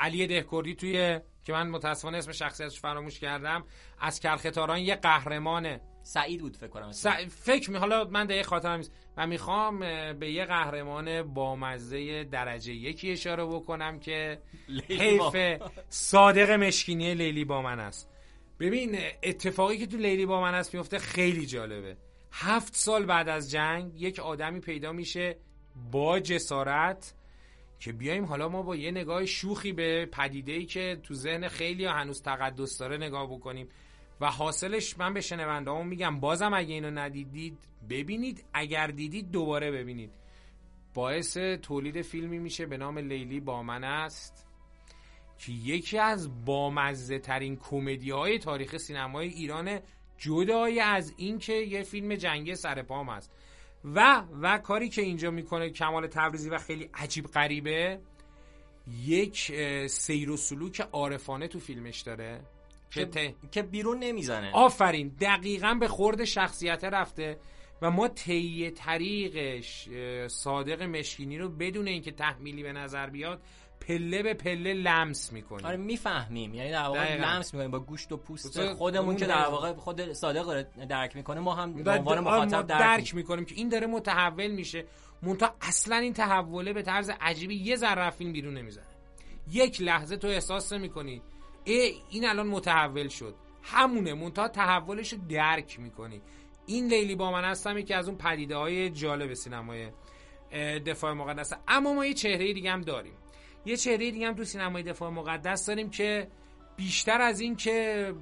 [0.00, 3.64] علی دهکردی توی که من متاسفانه اسم شخصیتش فراموش کردم
[4.00, 5.80] از کرختاران یه قهرمانه.
[6.06, 7.06] سعید بود فکر کنم س...
[7.28, 8.92] فکر می حالا من دقیق خاطرم نیست.
[9.16, 9.78] و می‌خوام
[10.12, 14.38] به یه قهرمان بامزه درجه یکی اشاره بکنم که
[15.18, 18.10] با- حیف صادق مشکینی لیلی با من است.
[18.60, 21.96] ببین اتفاقی که تو لیلی با من است میفته خیلی جالبه.
[22.32, 25.36] هفت سال بعد از جنگ یک آدمی پیدا میشه
[25.92, 27.14] با جسارت
[27.78, 32.22] که بیایم حالا ما با یه نگاه شوخی به پدیده‌ای که تو ذهن خیلی هنوز
[32.22, 33.68] تقدس داره نگاه بکنیم.
[34.20, 37.58] و حاصلش من به شنونده میگم بازم اگه اینو ندیدید
[37.90, 38.44] ببینید.
[38.52, 40.10] اگر دیدید دوباره ببینید.
[40.94, 44.46] باعث تولید فیلمی میشه به نام لیلی با من است
[45.38, 49.80] که یکی از بامزه ترین کمدی های تاریخ سینمای ایران
[50.18, 53.32] جدای از این که یه فیلم جنگی سر پام است.
[53.84, 58.00] و و کاری که اینجا می‌کنه کمال تبریزی و خیلی عجیب غریبه
[59.04, 59.52] یک
[59.86, 62.40] سیر و سلوک عارفانه تو فیلمش داره.
[62.90, 64.50] که که بیرون نمی‌زنه.
[64.52, 65.16] آفرین.
[65.20, 67.38] دقیقا به خورد شخصیت رفته
[67.82, 69.88] و ما طی طریقش
[70.26, 73.42] صادق مشکینی رو بدون اینکه تحمیلی به نظر بیاد
[73.80, 75.66] پله به پله لمس می‌کنیم.
[75.66, 76.54] آره می‌فهمیم.
[76.54, 77.24] یعنی در واقع دقیقاً.
[77.24, 79.46] لمس می‌کنیم با گوشت و پوست خودمون که در.
[79.46, 83.44] واقع خود صادق داره درک می‌کنه ما هم به عنوان مخاطب درک, درک می‌کنیم.
[83.44, 84.84] که این داره متحول میشه.
[85.22, 88.84] مونتا اصلا این تحوله به طرز عجیبی یه ذره فیلم بیرون نمی‌زنه.
[89.52, 91.22] یک لحظه تو احساس می‌کنی
[91.64, 93.34] ای این الان متحول شد.
[93.62, 96.22] همونه مونتا تحولش رو درک می‌کنی.
[96.66, 99.90] این لیلی با من هستم که از اون پدیده های جالب سینمای
[100.86, 101.52] دفاع مقدس.
[101.68, 103.14] اما ما یه چهره دیگه هم داریم.
[103.64, 106.28] یه چهره دیگه هم تو سینمای دفاع مقدس داریم که
[106.76, 108.14] بیشتر از این که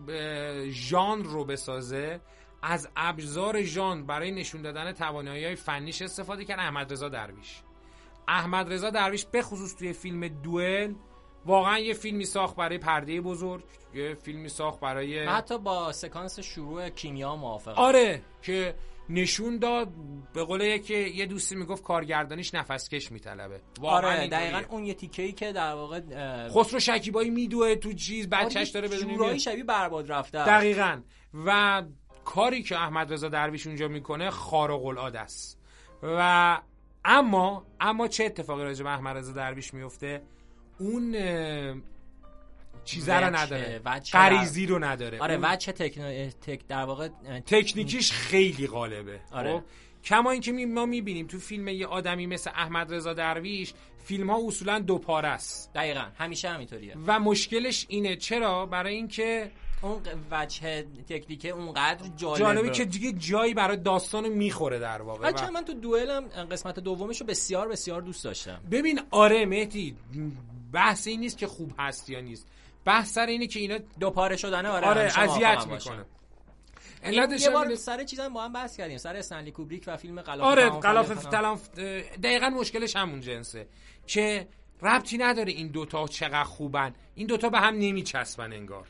[0.70, 2.20] ژانر رو بسازه
[2.62, 7.62] از ابزار ژان برای نشون دادن توانایی های فنیش استفاده کرد احمد رضا درویش.
[8.28, 10.94] احمد رضا درویش به خصوص توی فیلم دوئل
[11.46, 16.88] واقعا یه فیلمی ساخت برای پرده بزرگ یه فیلمی ساخت برای حتی با سکانس شروع
[16.88, 17.74] کیمیا موافقم.
[17.82, 18.74] آره که
[19.08, 19.88] نشون داد
[20.34, 23.60] به قول یکی یه دوستی می‌گفت کارگردانیش نفسکش میطلبه.
[23.82, 26.00] آره دقیقا اون یه تیکه ای که در واقع
[26.48, 31.00] خسرو شکیبایی میدوه تو چیز بچهش داره بدون جورایی شبیه برباد رفته دقیقا.
[31.46, 31.82] و
[32.24, 35.58] کاری که احمد رضا درویش اونجا می‌کنه خارق العاده است.
[36.02, 36.60] و
[37.04, 40.22] اما اما چه اتفاقی راجع به احمد رضا درویش میفته
[40.82, 41.82] اون
[42.84, 43.80] چیزا رو نداره.
[44.12, 45.18] غریزی رو نداره.
[45.18, 46.30] آره وجه تکنو...
[46.30, 47.08] تک در واقع
[47.46, 49.20] تکنیکیش خیلی غالبه.
[49.32, 49.52] آره.
[49.52, 49.64] خب؟
[50.04, 54.78] کما اینکه ما می‌بینیم تو فیلم یه آدمی مثل احمد رضا درویش فیلم ها اصولا
[54.78, 55.72] دو پاره است.
[55.74, 56.04] دقیقا.
[56.18, 56.96] همیشه همینطوریه.
[57.06, 58.16] و مشکلش اینه.
[58.16, 59.50] چرا؟ برای اینکه
[59.82, 65.32] اون وجه تکنیکه اونقدر جالبه جالبی که دیگه جایی برای داستانو می‌خوره در واقع.
[65.32, 68.60] بچه من تو دوئلم قسمت دومش رو بسیار بسیار دوست داشتم.
[68.70, 69.96] ببین آره مهدی
[70.72, 72.46] بحث این نیست که خوب هست یا نیست.
[72.84, 76.04] بحث سر اینه که اینا دو پاره شدنه آره, آره اذیت می‌کنه.
[77.04, 80.46] این یه بار سر چیزا با هم بحث کردیم سر استنلی کوبریک و فیلم قلاف
[80.46, 81.68] آره قلاف تلانف
[82.22, 83.66] دقیقا مشکلش همون جنسه
[84.06, 84.48] که
[84.82, 86.94] ربطی نداره این دوتا چقدر خوبن.
[87.14, 88.88] این دوتا به هم نمیچسبن انگار.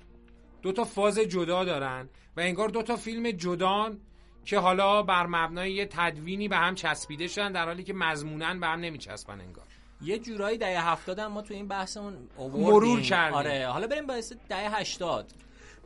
[0.63, 4.01] دوتا فاز جدا دارن و انگار دوتا فیلم جدان
[4.45, 8.67] که حالا بر مبنای یه تدوینی به هم چسبیده شدن در حالی که مضمونن به
[8.67, 9.67] هم نمیچسبن انگار.
[10.03, 13.35] یه جورایی دهه 70 ما تو این بحثمون مرور کردیم.
[13.35, 15.33] آره حالا بریم باعث دهه 80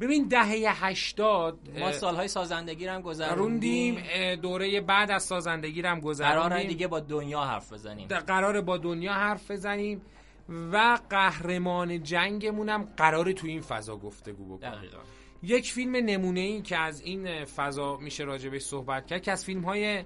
[0.01, 4.03] ببین دهه 80 ما سالهای سازندگی هم گذروندیم.
[4.43, 6.49] دوره بعد از سازندگی هم گذروندیم.
[6.49, 8.09] قرار دیگه با دنیا حرف بزنیم.
[8.09, 10.03] قرار با دنیا حرف بزنیم
[10.49, 14.91] و قهرمان جنگمون هم قرار تو این فضا گفتگو بکنیم.
[15.43, 19.63] یک فیلم نمونه ای که از این فضا میشه راجبش صحبت کرد که از فیلم
[19.63, 20.05] های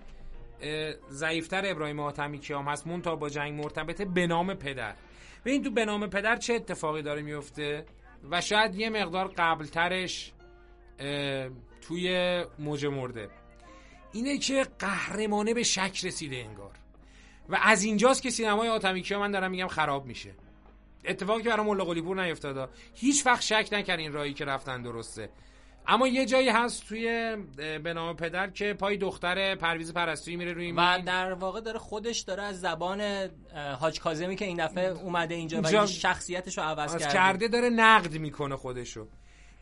[1.10, 4.94] ضعیفتر ابراهیم حاتمی کیام هست مونتا با جنگ مرتبطه به نام پدر.
[5.44, 7.86] این تو به نام پدر چه اتفاقی داره میفته؟
[8.30, 10.32] و شاید یه مقدار قبلترش
[11.80, 13.28] توی موج مرده.
[14.12, 16.72] اینه که قهرمانه به شک رسیده انگار.
[17.48, 20.34] و از اینجاست که سینمای حاتمی کیا من دارم میگم خراب میشه.
[21.04, 22.68] اتفاقی که برای ملا قلیپور نیفتاده.
[22.94, 25.30] هیچ وقت شک نکرد این راهی که رفتن درسته.
[25.86, 30.72] اما یه جایی هست توی به نام پدر که پای دختر پرویز پرستویی میره روی
[30.72, 33.28] و در واقع داره خودش داره از زبان
[33.80, 37.14] حاج کاظمی که این دفعه اومده اینجا و شخصیتش رو عوض کرده.
[37.14, 39.08] کرده داره نقد می‌کنه خودشو.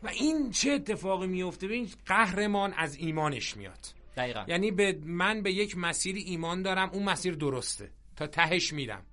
[0.03, 3.79] و این چه اتفاقی میفته به این قهرمان از ایمانش میاد.
[4.17, 4.43] دقیقا.
[4.47, 7.91] یعنی به من به یک مسیر ایمان دارم اون مسیر درسته.
[8.15, 9.05] تا تهش میرم.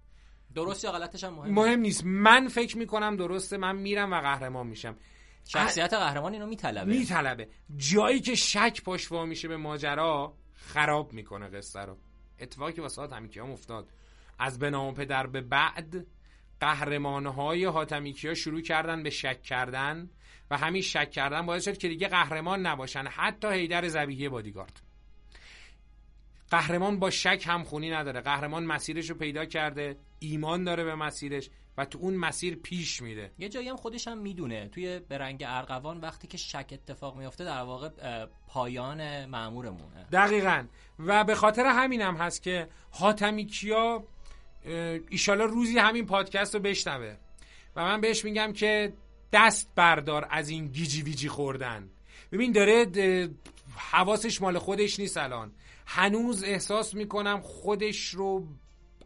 [0.54, 2.04] درست یا غلطش هم مهم, مهم نیست.
[2.04, 4.96] من فکر می‌کنم درسته من میرم و قهرمان میشم.
[5.46, 6.92] شخصیت قهرمان اینو میطلبه.
[6.92, 7.48] میطلبه.
[7.76, 11.96] جایی که شک پشت میشه به ماجرا خراب می‌کنه قصه رو.
[12.40, 13.88] اتفاقی که واسه حاتمیکیان افتاد.
[14.38, 16.06] از بنام پدر به بعد
[16.60, 20.10] قهرمانهای حاتمیکی ها شروع کردن به شک کردن
[20.50, 23.06] و همین شک کردن باعث شد که دیگه قهرمان نباشن.
[23.06, 24.80] حتی هیدر زبیحی بادیگارد.
[26.50, 28.20] قهرمان با شک هم خونی نداره.
[28.20, 29.96] قهرمان مسیرش رو پیدا کرده.
[30.18, 31.50] ایمان داره به مسیرش.
[31.78, 33.30] و تو اون مسیر پیش میره.
[33.38, 34.68] یه جایی هم خودش هم می‌دونه.
[34.68, 37.88] توی برنگ ارغوان وقتی که شک اتفاق میفته در واقع
[38.46, 40.66] پایان معمورمونه دقیقا.
[40.98, 44.04] و به خاطر همینم هست که حاتمی کیا
[45.10, 47.16] ایشالا روزی همین پادکست رو بشنوه.
[47.76, 48.92] و من بهش میگم که
[49.32, 51.90] دست بردار از این گیجی ویجی خوردن.
[52.32, 52.86] ببین داره
[53.76, 55.52] حواسش مال خودش نیست الان.
[55.86, 58.46] هنوز احساس می‌کنم خودش رو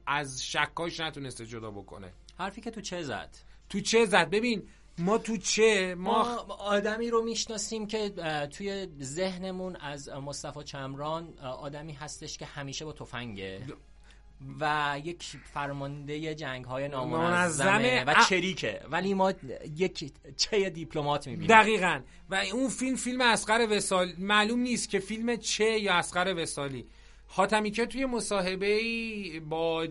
[0.06, 2.12] از شکاش نتونسته جدا بکنه.
[2.40, 3.36] حرفی که تو چه زد؟
[3.68, 4.62] تو چه زد؟ ببین
[4.98, 8.08] ما تو چه ما, ما آدمی رو می‌شناسیم که
[8.50, 13.62] توی ذهنمون از مصطفی چمران آدمی هستش که همیشه با تفنگه.
[14.60, 15.22] و یک
[15.54, 18.80] فرمانده جنگ های نامنظمه و چریکه.
[18.90, 19.32] ولی ما
[19.76, 21.48] یک چه دیپلمات می‌بینیم.
[21.48, 22.00] دقیقا.
[22.30, 26.86] و اون فیلم فیلم اسقر وسال معلوم نیست که فیلم چه یا اسقر وسالی.
[27.26, 28.80] حاتمی که توی مصاحبه
[29.40, 29.86] با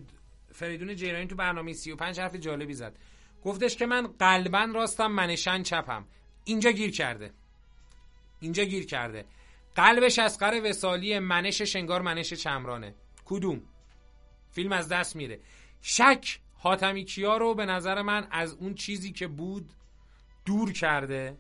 [0.60, 2.96] فریدون جیرانی تو برنامه 35 حرف جالبی زد.
[3.44, 6.06] گفتش که من قلبا راستم منشن چپم.
[6.44, 7.32] اینجا گیر کرده.
[8.40, 9.26] اینجا گیر کرده.
[9.76, 12.96] قلبش از قره وسالی منشش انگار منش چمرانه.
[13.26, 13.62] کدوم؟
[14.52, 15.40] فیلم از دست میره.
[15.82, 19.70] شک حاتمی کیا رو به نظر من از اون چیزی که بود
[20.46, 21.38] دور کرده.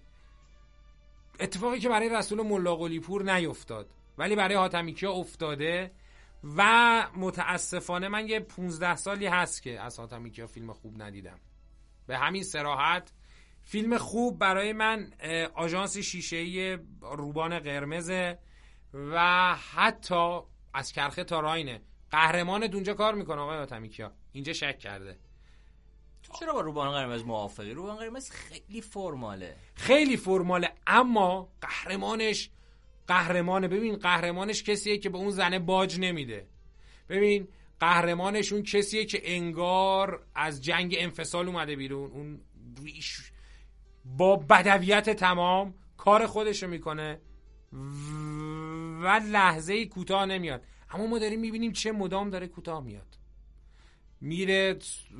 [1.40, 3.90] اتفاقی که برای رسول ملا پور نیفتاد.
[4.18, 5.92] ولی برای حاتمی کیا افتاده
[6.44, 11.40] و متاسفانه من یه 15 سالی هست که از حاتمی کیا فیلم خوب ندیدم.
[12.08, 13.14] به همین سراحت
[13.62, 15.14] فیلم خوب برای من
[15.54, 18.12] آژانس شیشه‌ای روبان قرمز
[18.94, 20.40] و حتی
[20.74, 21.82] از کرخه تا راینه.
[22.12, 24.12] قهرمانت اونجا کار می‌کنه آقای حاتمی کیا.
[24.32, 25.20] اینجا شک کرده.
[26.40, 29.56] چرا با روبان قرمز موافقی؟ روبان قرمز خیلی فرماله.
[29.76, 32.50] خیلی فرماله اما قهرمانش
[33.10, 33.68] قهرمانه.
[33.68, 36.48] ببین قهرمانش کسیه که به اون زنه باج نمیده.
[37.10, 37.48] ببین
[37.80, 42.12] قهرمانش اون کسیه که انگار از جنگ انفصال اومده بیرون.
[42.12, 42.42] اون
[42.84, 43.32] ریش
[44.06, 47.22] با بدویت تمام کار خودشو می‌کنه
[49.04, 50.64] و لحظه کوتاه نمیاد.
[50.90, 53.18] اما ما داریم می‌بینیم چه مدام داره کوتاه میاد.
[54.22, 54.78] میره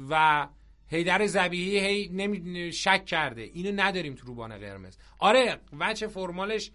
[0.10, 0.48] و
[0.88, 3.42] هیدر زبیهی هی نمی شک کرده.
[3.42, 4.98] اینو نداریم تو روبان قرمز.
[5.20, 6.72] آره وچه فرمالش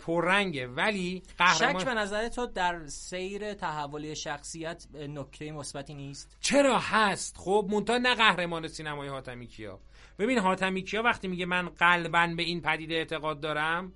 [0.00, 0.66] پررنگه.
[0.66, 7.36] ولی قهرمان شک به نظر تو در سیر تحولی شخصیت نکته مثبتی نیست؟ چرا هست؟
[7.38, 9.80] خب مونتا نه قهرمان سینمای حاتمی کیا.
[10.18, 13.92] ببین حاتمی کیا وقتی میگه من قلبا به این پدیده اعتقاد دارم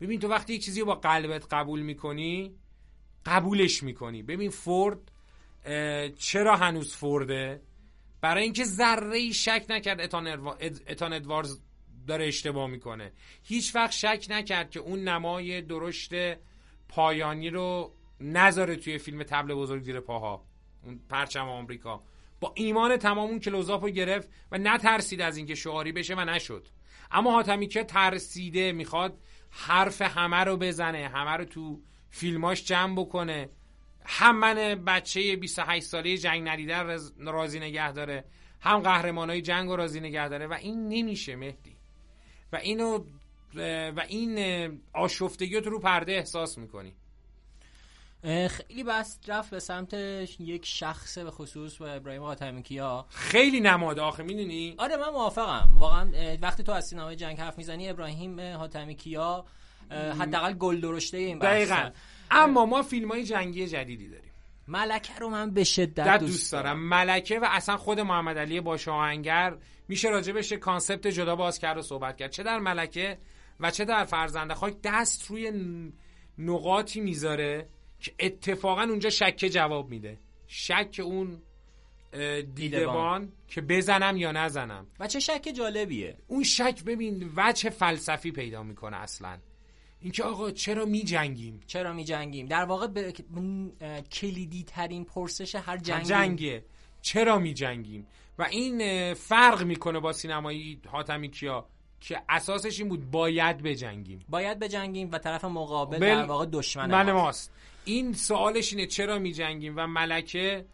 [0.00, 2.54] ببین تو وقتی یک چیزی رو با قلبت قبول می‌کنی
[3.26, 4.22] قبولش می‌کنی.
[4.22, 4.98] ببین فورد
[6.18, 7.62] چرا هنوز فورده؟
[8.20, 11.60] برای اینکه ذره شک نکرد اتان, ادوارز
[12.06, 13.12] داره اشتباه می‌کنه.
[13.42, 16.12] هیچ وقت شک نکرد که اون نمای درشت
[16.88, 20.44] پایانی رو نذاره توی فیلم تبل بزرگ زیر پاها.
[20.84, 22.02] اون پرچم آمریکا.
[22.40, 26.68] با ایمان تمام اون کلوزاپ رو گرفت و نترسید از اینکه شعاری بشه و نشد.
[27.10, 29.18] اما حاتمی که ترسیده می‌خواد
[29.50, 33.48] حرف همه رو بزنه همه رو تو فیلماش جمع بکنه.
[34.06, 36.82] هم من بچه 28 ساله جنگ ندیده
[37.18, 38.24] راضی نگه داره
[38.60, 41.73] هم قهرمان های جنگ رو راضی نگه داره و این نمیشه مهدی.
[42.54, 43.04] و اینو
[43.96, 46.92] و این آشفتگی رو پرده احساس می‌کنی.
[48.48, 49.94] خیلی بس رفت به سمت
[50.38, 55.74] یک شخص به خصوص و ابراهیم حاتمی کیا خیلی نماد آخه می‌دونی؟ آره من موافقم.
[55.78, 59.44] واقعا وقتی تو از سینمای جنگ حرف می‌زنی ابراهیم حاتمی کیا
[59.90, 61.90] حداقل گل درشته این دقیقاً.
[62.30, 64.30] اما ما فیلم های جنگی جدیدی داریم.
[64.68, 66.88] ملکه رو من به شدت دوست دارم.
[66.88, 69.56] ملکه و اصلا خود محمد علی باش آهنگر
[69.88, 72.30] میشه راجبش کانسپت جدا باز کرد و صحبت کرد.
[72.30, 73.18] چه در ملکه
[73.60, 75.52] و چه در فرزنده خاک دست روی
[76.38, 77.68] نقاطی می‌ذاره
[78.00, 80.18] که اتفاقا اونجا شکه جواب میده.
[80.46, 81.42] شک اون
[82.54, 84.86] دیدبان که بزنم یا نزنم.
[85.00, 86.16] و چه شک جالبیه.
[86.26, 89.38] اون شک ببین وچه فلسفی پیدا می‌کنه اصلا.
[90.00, 93.10] اینکه آقا چرا می جنگیم چرا می جنگیم در واقع ب...
[94.12, 96.64] کلیدی ترین پرسش هر جنگ جنگه
[97.04, 98.06] چرا می جنگیم
[98.38, 101.66] و این فرق می‌کنه با سینمایی حاتمی کیا؟
[102.00, 104.24] که اساسش این بود باید بجنگیم.
[104.28, 106.14] باید بجنگیم و طرف مقابل بل...
[106.14, 107.52] در واقع دشمن من ماست.
[107.84, 110.64] این سوالش اینه چرا می جنگیم و ملکه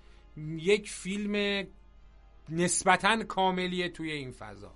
[0.57, 1.67] یک فیلم
[2.49, 4.73] نسبتا کاملیه توی این فضا.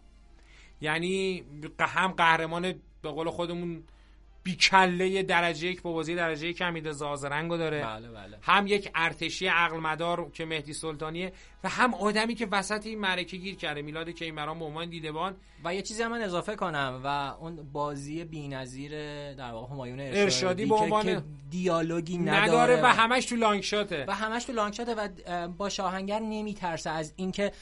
[0.81, 1.45] یعنی
[1.81, 3.83] هم قهرمان به قول خودمون
[4.45, 8.39] بیکله درجه یک با بازی درجه یک حمید زازرنگو داره بله بله.
[8.43, 11.33] هم یک ارتشی عقل مدار که مهدی سلطانیه
[11.65, 15.37] و هم آدمی که وسط این معرکه گیر کرده میلاد کیمران به عنوان دیدبان.
[15.65, 18.93] و یه چیزی هم من اضافه کنم و اون بازی بی‌نظیر
[19.35, 23.63] در واقع همایون ارشادی, ارشادی به عنوان که دیالوگی نداره, نداره و همش تو لانگ
[23.63, 24.05] شاته.
[24.09, 25.09] و همش تو لانگ شاته و
[25.49, 27.53] با شاهنگر نمیترسه از اینکه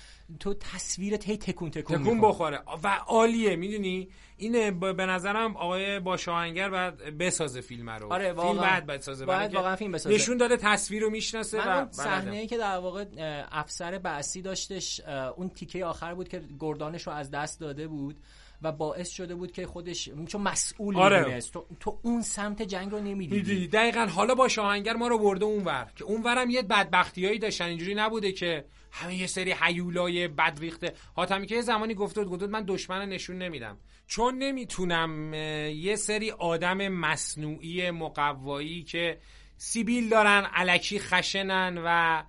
[0.41, 2.63] تو تصویرت هی تکون تکون, تکون بخوره.
[2.83, 8.13] و عالیه می‌دونی؟ اینه به نظرم آقای با شاهنگر باید بسازه فیلم رو.
[8.13, 10.15] آره فیلم بعد بسازه باید واقعا فیلم بسازه.
[10.15, 13.05] نشون داده تصویر رو می‌شناسه و صحنه ای که در واقع
[13.53, 15.01] افسر بعثی داشتش
[15.37, 18.17] اون تیکه آخر بود که گردانش رو از دست داده بود
[18.63, 21.41] و باعث شده بود که خودش چون مسئول آره.
[21.41, 23.69] تو, تو اون سمت جنگ رو نمی‌دیدی.
[23.69, 24.07] دقیقا.
[24.07, 27.65] حالا با شاهنگر ما رو برده اونور که اونورم یه بدبختیایی داشتن.
[27.65, 32.45] اینجوری نبوده که همه یه سری حیولای بد ریخته حاتمی که یه زمانی گفته بود
[32.45, 33.79] من دشمن نشون نمیدم.
[34.07, 35.35] چون نمی‌تونم
[35.75, 39.19] یه سری آدم مصنوعی مقوایی که
[39.57, 42.23] سیبیل دارن علکی خشنن و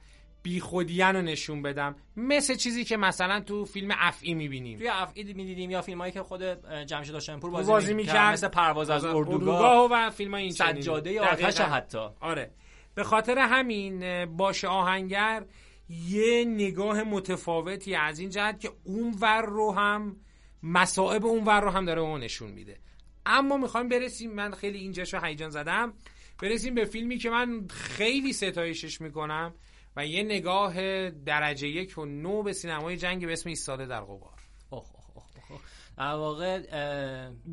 [0.44, 1.96] بی خودیان رو نشون بدم.
[2.18, 4.78] مثل چیزی که مثلا تو فیلم افعی می‌بینیم.
[4.78, 6.44] توی افعی می‌دیدیم یا فیلم هایی که خود
[6.86, 12.08] جمشید هاشمپور بازی, بازی می‌کرد مثل پرواز از اردوگاه و فیلم این سجاده آتش حتی.
[12.20, 12.52] آره.
[12.96, 15.46] به خاطر همین باشه آهنگر
[15.90, 20.16] یه نگاه متفاوتی از این جهت که اون ور رو هم
[20.64, 22.80] مصائب اون ور رو هم داره اون نشون میده.
[23.26, 25.94] اما می‌خوایم برسیم من خیلی اینجاشو هیجان زدم.
[26.42, 29.54] برسیم به فیلمی که من خیلی ستایشش می‌کنم.
[29.96, 34.40] و یه نگاه درجه یک و نو به سینمای جنگ به اسم ایستاده در غبار.
[35.98, 36.60] در واقع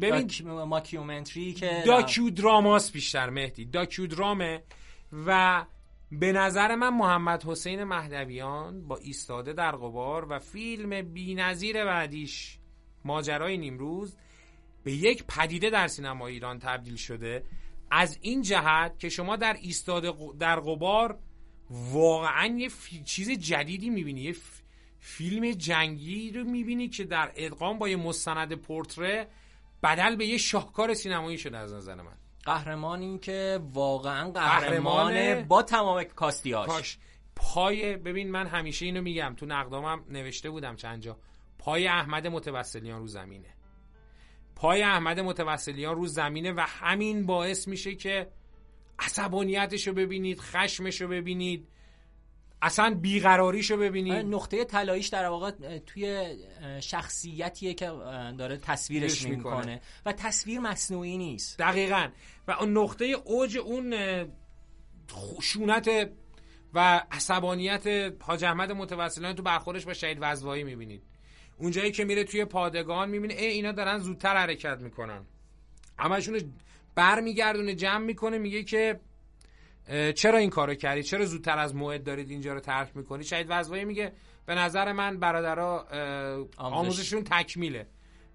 [0.01, 0.43] ببین doc...
[0.45, 3.65] mockumentary که docudrama س بیشتر مهدی.
[3.65, 4.63] docudrama ه
[5.27, 5.65] و
[6.13, 12.59] به نظر من محمد حسین مهدویان با ایستاده در غبار و فیلم بی‌نظیر بعدیش
[13.05, 14.17] ماجرای نیمروز
[14.85, 17.45] به یک پدیده در سینما ایران تبدیل شده.
[17.91, 21.19] از این جهت که شما در ایستاد در قبار
[21.71, 22.71] واقعا یه
[23.05, 24.21] چیز جدیدی می‌بینی.
[24.21, 24.37] یه
[24.99, 29.29] فیلم جنگی رو می‌بینی که در ادغام با یه مستند پورتره
[29.83, 32.17] بدل به یه شاهکار سینمایی شده از نظر من.
[32.45, 36.69] قهرمانی که واقعا قهرمان با تمام کاستیاش.
[36.69, 36.99] کاش.
[37.37, 39.35] پای ببین من همیشه اینو میگم.
[39.37, 41.19] تو نقدامم نوشته بودم چند جا.
[41.59, 43.55] پای احمد متوسلیان رو زمینه.
[44.57, 48.29] پای احمد متوسلیان رو زمینه و همین باعث میشه که
[49.01, 51.69] عصبانیتش رو ببینید خشمش رو ببینید
[52.63, 54.27] اصلا بیقراریشو ببینید.
[54.27, 56.37] نقطه طلاییش در واقع توی
[56.81, 57.87] شخصیتیه که
[58.39, 59.81] داره تصویرش می‌کنه.
[60.07, 61.59] و تصویر مصنوعی نیست.
[61.59, 62.09] دقیقا.
[62.49, 63.95] و اون نقطه اوج اون
[65.11, 66.11] خشونت
[66.75, 71.03] و عصبانیت حاج احمد متوسلان تو برخورش با شهید وزوایی می‌بینید.
[71.59, 75.27] اونجایی که میره توی پادگان می‌بینه ای اینا دارن زودتر حرکت می‌کنن.
[75.99, 76.55] همشون
[76.95, 79.01] برمیگردونه جمع می‌کنه میگه که
[80.15, 83.85] چرا این کارو کردی؟ چرا زودتر از موعد دارید اینجا رو ترک می‌کنی؟ شاید وزوایی
[83.85, 84.13] میگه
[84.47, 85.87] به نظر من برادرها
[86.57, 87.87] آموزششون تکمیله.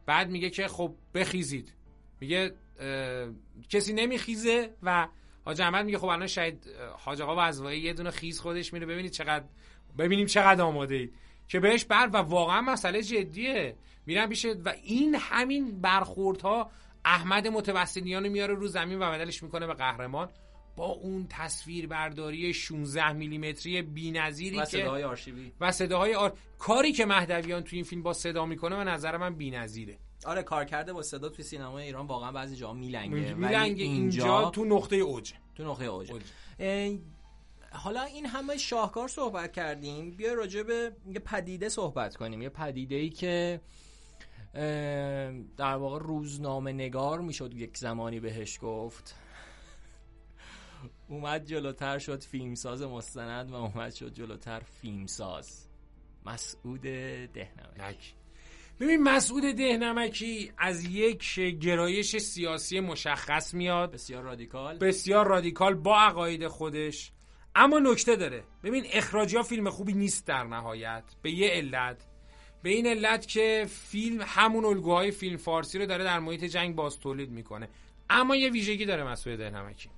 [0.06, 1.74] بعد میگه که خب بخیزید.
[2.22, 2.52] میگه
[3.70, 5.08] کسی نمیخیزه و
[5.46, 8.86] حاج احمد میگه خب الان شاید حاج آقا وزوایی یه دونه خیز خودش میره.
[8.86, 9.46] ببینید چقدر
[9.98, 11.14] ببینیم چقدر آماده اید.
[11.48, 13.76] که بهش بر و واقعا مسئله جدیه.
[14.06, 16.72] میرن پیش و این همین برخوردها
[17.06, 20.30] احمد متوسلیان میاره رو زمین و بدلش می‌کنه به قهرمان.
[20.76, 25.52] با اون تصویر برداری 16 میلیمتری بی‌نظیری که صداهای آرشیوی.
[25.62, 26.34] و صداهای آر...
[26.60, 29.98] کاری که مهدویان تو این فیلم با صدا می‌کنه به نظر من بی‌نظیره.
[30.26, 33.34] آره کار کرده با صدا توی سینمای ایران واقعا بعضی جاها میلنگه.
[33.34, 33.84] میلنگه.
[33.84, 35.34] اینجا تو نقطه اوج.
[35.56, 36.12] تو نقطه اوج,
[37.72, 40.12] حالا این همه شاهکار صحبت کردیم.
[40.12, 42.42] بیا راجع به یه پدیده صحبت کنیم.
[42.42, 43.62] یه پدیده ای که
[45.58, 49.16] در واقع روزنامه نگار می‌شد یک زمانی بهش گفت.
[51.08, 55.68] اومد جلوتر شد فیلمساز مستند و اومد شد جلوتر فیلمساز.
[56.26, 58.14] مسعود دهنمکی.
[58.80, 63.92] ببین مسعود دهنمکی از یک گرایش سیاسی مشخص میاد.
[63.92, 64.78] بسیار رادیکال.
[64.78, 67.12] بسیار رادیکال با عقاید خودش.
[67.56, 68.44] اما نکته داره.
[68.64, 71.04] ببین اخراجی ها فیلم خوبی نیست در نهایت.
[71.22, 72.08] به یه علت.
[72.66, 77.00] به این علت که فیلم همون الگوهای فیلم فارسی رو داره در محیط جنگ باز
[77.00, 77.70] تولید می‌کنه.
[78.10, 79.90] اما یه ویژگی داره مسعود دهنمکی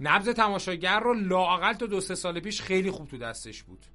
[0.00, 3.86] نبض تماشاگر رو لااقل تا دو سه سال پیش خیلی خوب تو دستش بود.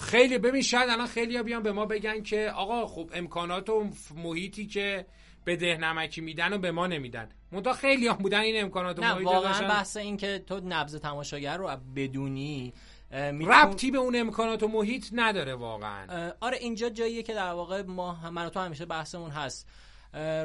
[0.00, 4.66] خیلی ببین شاید الان خیلی بیان به ما بگن که آقا خب امکانات و محیطی
[4.66, 5.06] که
[5.44, 7.28] به ده نمکی میدن و به ما نمیدن.
[7.52, 11.56] منتها خیلی هم بودن این امکانات و محیط واقعا بحث این که تو نبض تماشاگر
[11.56, 12.72] رو بدونی
[13.40, 16.32] ربطی به اون امکانات و محیط نداره واقعا.
[16.40, 19.68] آره اینجا جاییه که در واقع ما من تو همیشه بحثمون هست.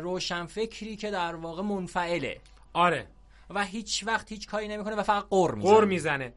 [0.02, 2.42] روشن فکری که در واقع منفعله.
[2.74, 3.08] آره.
[3.50, 5.74] و هیچ وقت هیچ کاری نمی‌کنه و فقط قر می‌زنه.
[5.76, 6.34] قر می‌زنه.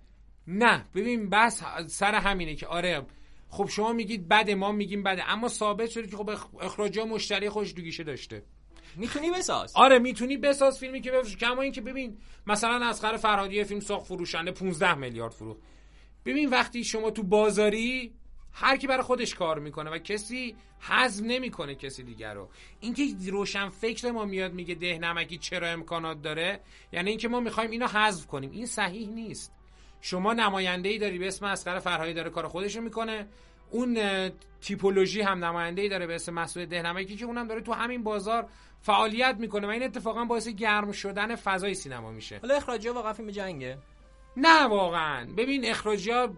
[0.46, 3.06] نه ببین بس سر همینه که آره
[3.48, 7.74] خب شما میگید بده ما میگیم بده اما ثابت شده که خب اخراجی مشتری خوش
[7.74, 8.42] دوگیشه داشته؟
[8.96, 9.72] می‌تونی بساز.
[9.76, 11.36] آره می‌تونی بساز فیلمی که بفروش.
[11.36, 15.60] کما اینکه ببین مثلا اسقر فرهادی فیلم ساخت فروشنده 15 میلیارد فروخت.
[16.26, 18.12] ببین وقتی شما تو بازاری
[18.52, 22.48] هر کی برای خودش کار می‌کنه و کسی حزم نمی‌کنه کسی دیگر رو.
[22.80, 26.60] اینکه روشن فکر ما میاد میگه ده نمکی چرا امکانات داره؟
[26.92, 28.50] یعنی اینکه ما می‌خوایم اینو حذف کنیم.
[28.50, 29.52] این صحیح نیست.
[30.00, 33.26] شما نماینده ای داری به اسم اسقر فرهایی داره کار خودش می‌کنه.
[33.70, 33.98] اون
[34.60, 38.48] تیپولوژی هم نماینده ای داره به اسم مسعود دهنمکی که اونم داره تو همین بازار
[38.80, 42.38] فعالیت می‌کنه و این اتفاقا باعث گرم شدن فضای سینما میشه.
[42.38, 43.78] حالا اخراجی واقعا فیلم جنگه.
[44.36, 45.26] نه واقعا.
[45.36, 46.28] ببین اخراجی ها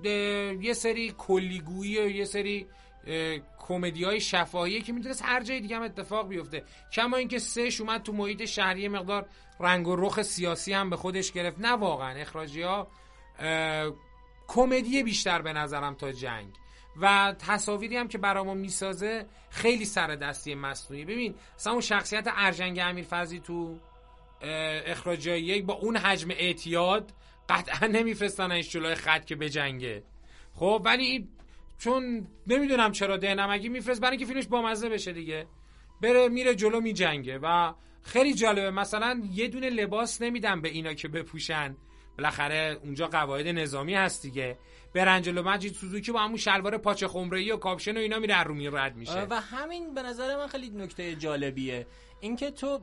[0.61, 2.67] یه سری کلیگویی و یه سری
[3.59, 6.65] کمدی های شفاهیه که می‌تونست هر جای دیگه هم اتفاق بیفته.
[6.93, 9.27] کما اینکه سهش اومد تو محیط شهری مقدار
[9.61, 11.59] رنگ و رخ سیاسی هم به خودش گرفت.
[11.59, 12.21] نه واقعا.
[12.21, 12.89] اخراجی ها
[14.49, 16.49] کمدی بیشتر به نظرم تا جنگ.
[17.01, 22.79] و تصاویری هم که برامون می‌سازه خیلی سر دستی مصنوعی ببین مثلا اون شخصیت ارجنگ
[22.83, 23.79] امیر فضی تو
[24.87, 27.13] اخراجی یک با اون حجم اعتیاد
[27.49, 30.03] قطعا نمیفرستنش جلوی خط که بجنگه
[30.55, 31.29] خب ولی
[31.79, 35.47] چون نمی‌دونم چرا دهنمگی میفرست برای اینکه فیلمش بامزه بشه دیگه.
[36.03, 37.73] بره میره جلو میجنگه و
[38.03, 38.71] خیلی جالبه.
[38.71, 41.77] مثلا یه دونه لباس نمیدن به اینا که بپوشن.
[42.19, 44.59] بالاخره اونجا قواعد نظامی هست دیگه.
[44.95, 48.77] برن جلو مجید سوزوکی با همون شلوار پاچه خمره و کاپشن و اینا میره رو
[48.77, 49.27] رد میشه.
[49.31, 51.87] و همین به نظر من خیلی نکته جالبیه.
[52.21, 52.79] اینکه تو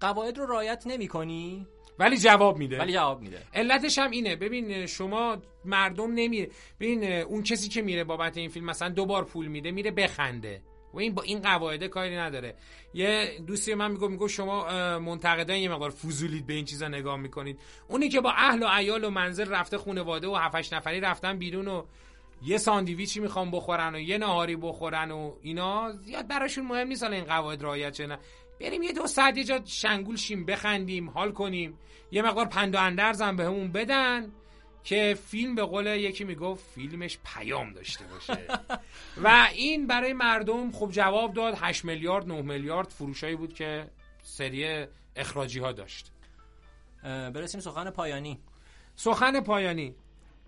[0.00, 1.66] قواعد رو رعایت نمی‌کنی؟
[1.98, 2.78] ولی جواب میده.
[2.78, 3.42] ولی جواب میده.
[3.54, 4.36] علتش هم اینه.
[4.36, 9.24] ببین شما مردم نمیره ببین اون کسی که میره بابت این فیلم مثلا دو بار
[9.24, 10.62] پول میده میره بخنده.
[10.94, 12.54] و این با این قواعد کاری نداره.
[12.94, 14.64] یه دوستی من میگه میگه شما
[14.98, 17.60] منتقدان یه مقدار فضولید به این چیزا نگاه می‌کنید.
[17.88, 21.68] اونی که با اهل و عیال و منزل رفته خانواده و هفتش نفری رفتن بیرون
[21.68, 21.82] و
[22.42, 27.24] یه ساندویچی می‌خوام بخورن و یه نهاری بخورن و اینا زیاد براشون مهم نیست این
[27.24, 28.18] قواعد رعایت چه نه.
[28.60, 31.78] بریم یه دو ساعت یه جا شنگول شیم بخندیم حال کنیم.
[32.10, 34.32] یه مقدار پند و اندرزم بهمون بدن
[34.84, 38.38] که فیلم به قول یکی می‌گفت فیلمش پیام داشته باشه.
[39.24, 41.54] و این برای مردم خب جواب داد.
[41.60, 43.90] 8 میلیارد 9 میلیارد فروشایی بود که
[44.22, 44.86] سری
[45.16, 46.12] اخراجی ها داشت
[47.02, 48.38] برسیم سخن پایانی.
[48.96, 49.94] سخن پایانی.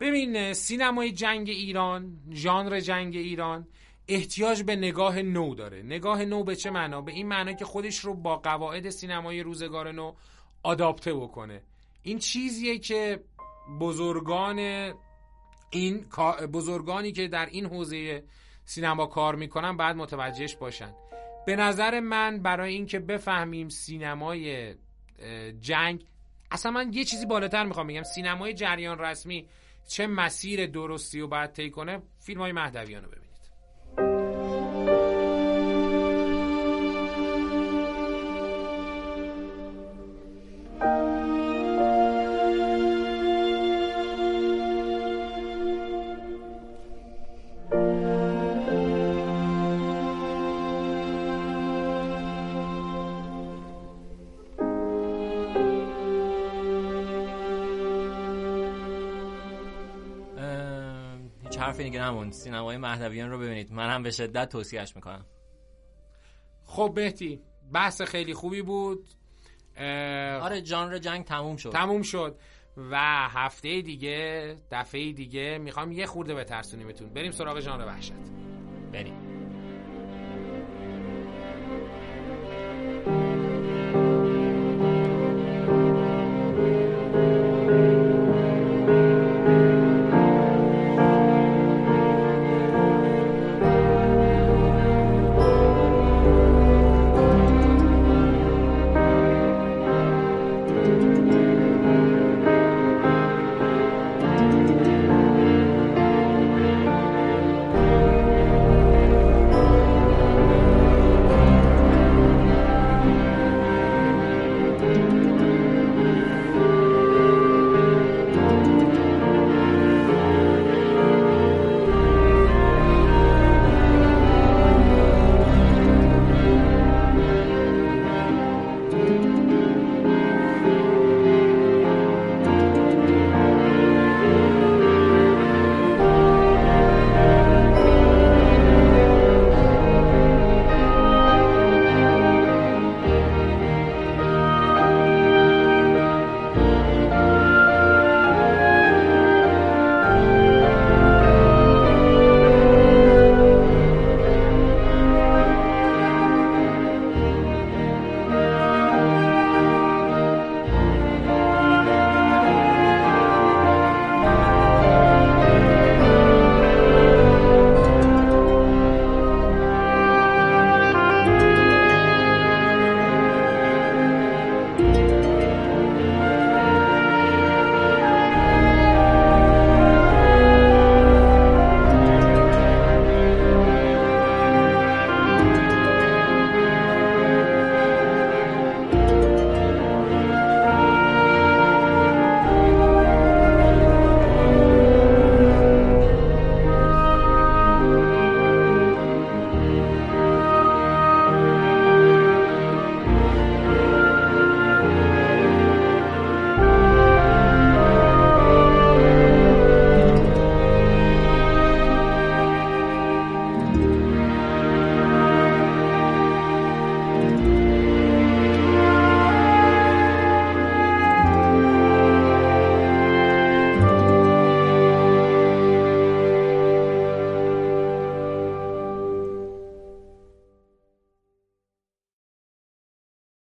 [0.00, 3.66] ببین سینمای جنگ ایران ژانر جنگ ایران
[4.08, 5.82] احتیاج به نگاه نو داره.
[5.82, 9.92] نگاه نو به چه معنا؟ به این معنا که خودش رو با قواعد سینمای روزگار
[9.92, 10.12] نو
[10.62, 11.62] آداپته بکنه.
[12.02, 13.20] این چیزیه که
[13.80, 14.58] بزرگان
[15.70, 16.06] این
[16.52, 18.24] بزرگانی که در این حوزه
[18.64, 20.94] سینما کار می‌کنن بعد متوجهش باشن.
[21.46, 24.74] به نظر من برای اینکه بفهمیم سینمای
[25.60, 26.04] جنگ
[26.50, 28.02] اصلا من یه چیزی بالاتر می‌خوام بگم.
[28.02, 29.48] سینمای جریان رسمی
[29.88, 33.27] چه مسیر درستی رو باید طی کنه؟ فیلم های مهدویان رو ببینید
[61.78, 63.72] حرفی دیگه نموند سینمای مهدویان رو ببینید.
[63.72, 65.26] من هم به شدت توصیهش می‌کنم.
[66.64, 67.40] خب بهتی
[67.72, 69.08] بحث خیلی خوبی بود.
[70.42, 71.70] آره جانر جنگ تموم شد.
[71.70, 72.38] تموم شد.
[72.76, 72.96] و
[73.28, 77.08] هفته دیگه دفعه دیگه می‌خوام یه خورده به ترسونیمتون.
[77.08, 78.12] بریم سراغ ژانر وحشت.
[78.92, 79.37] بریم.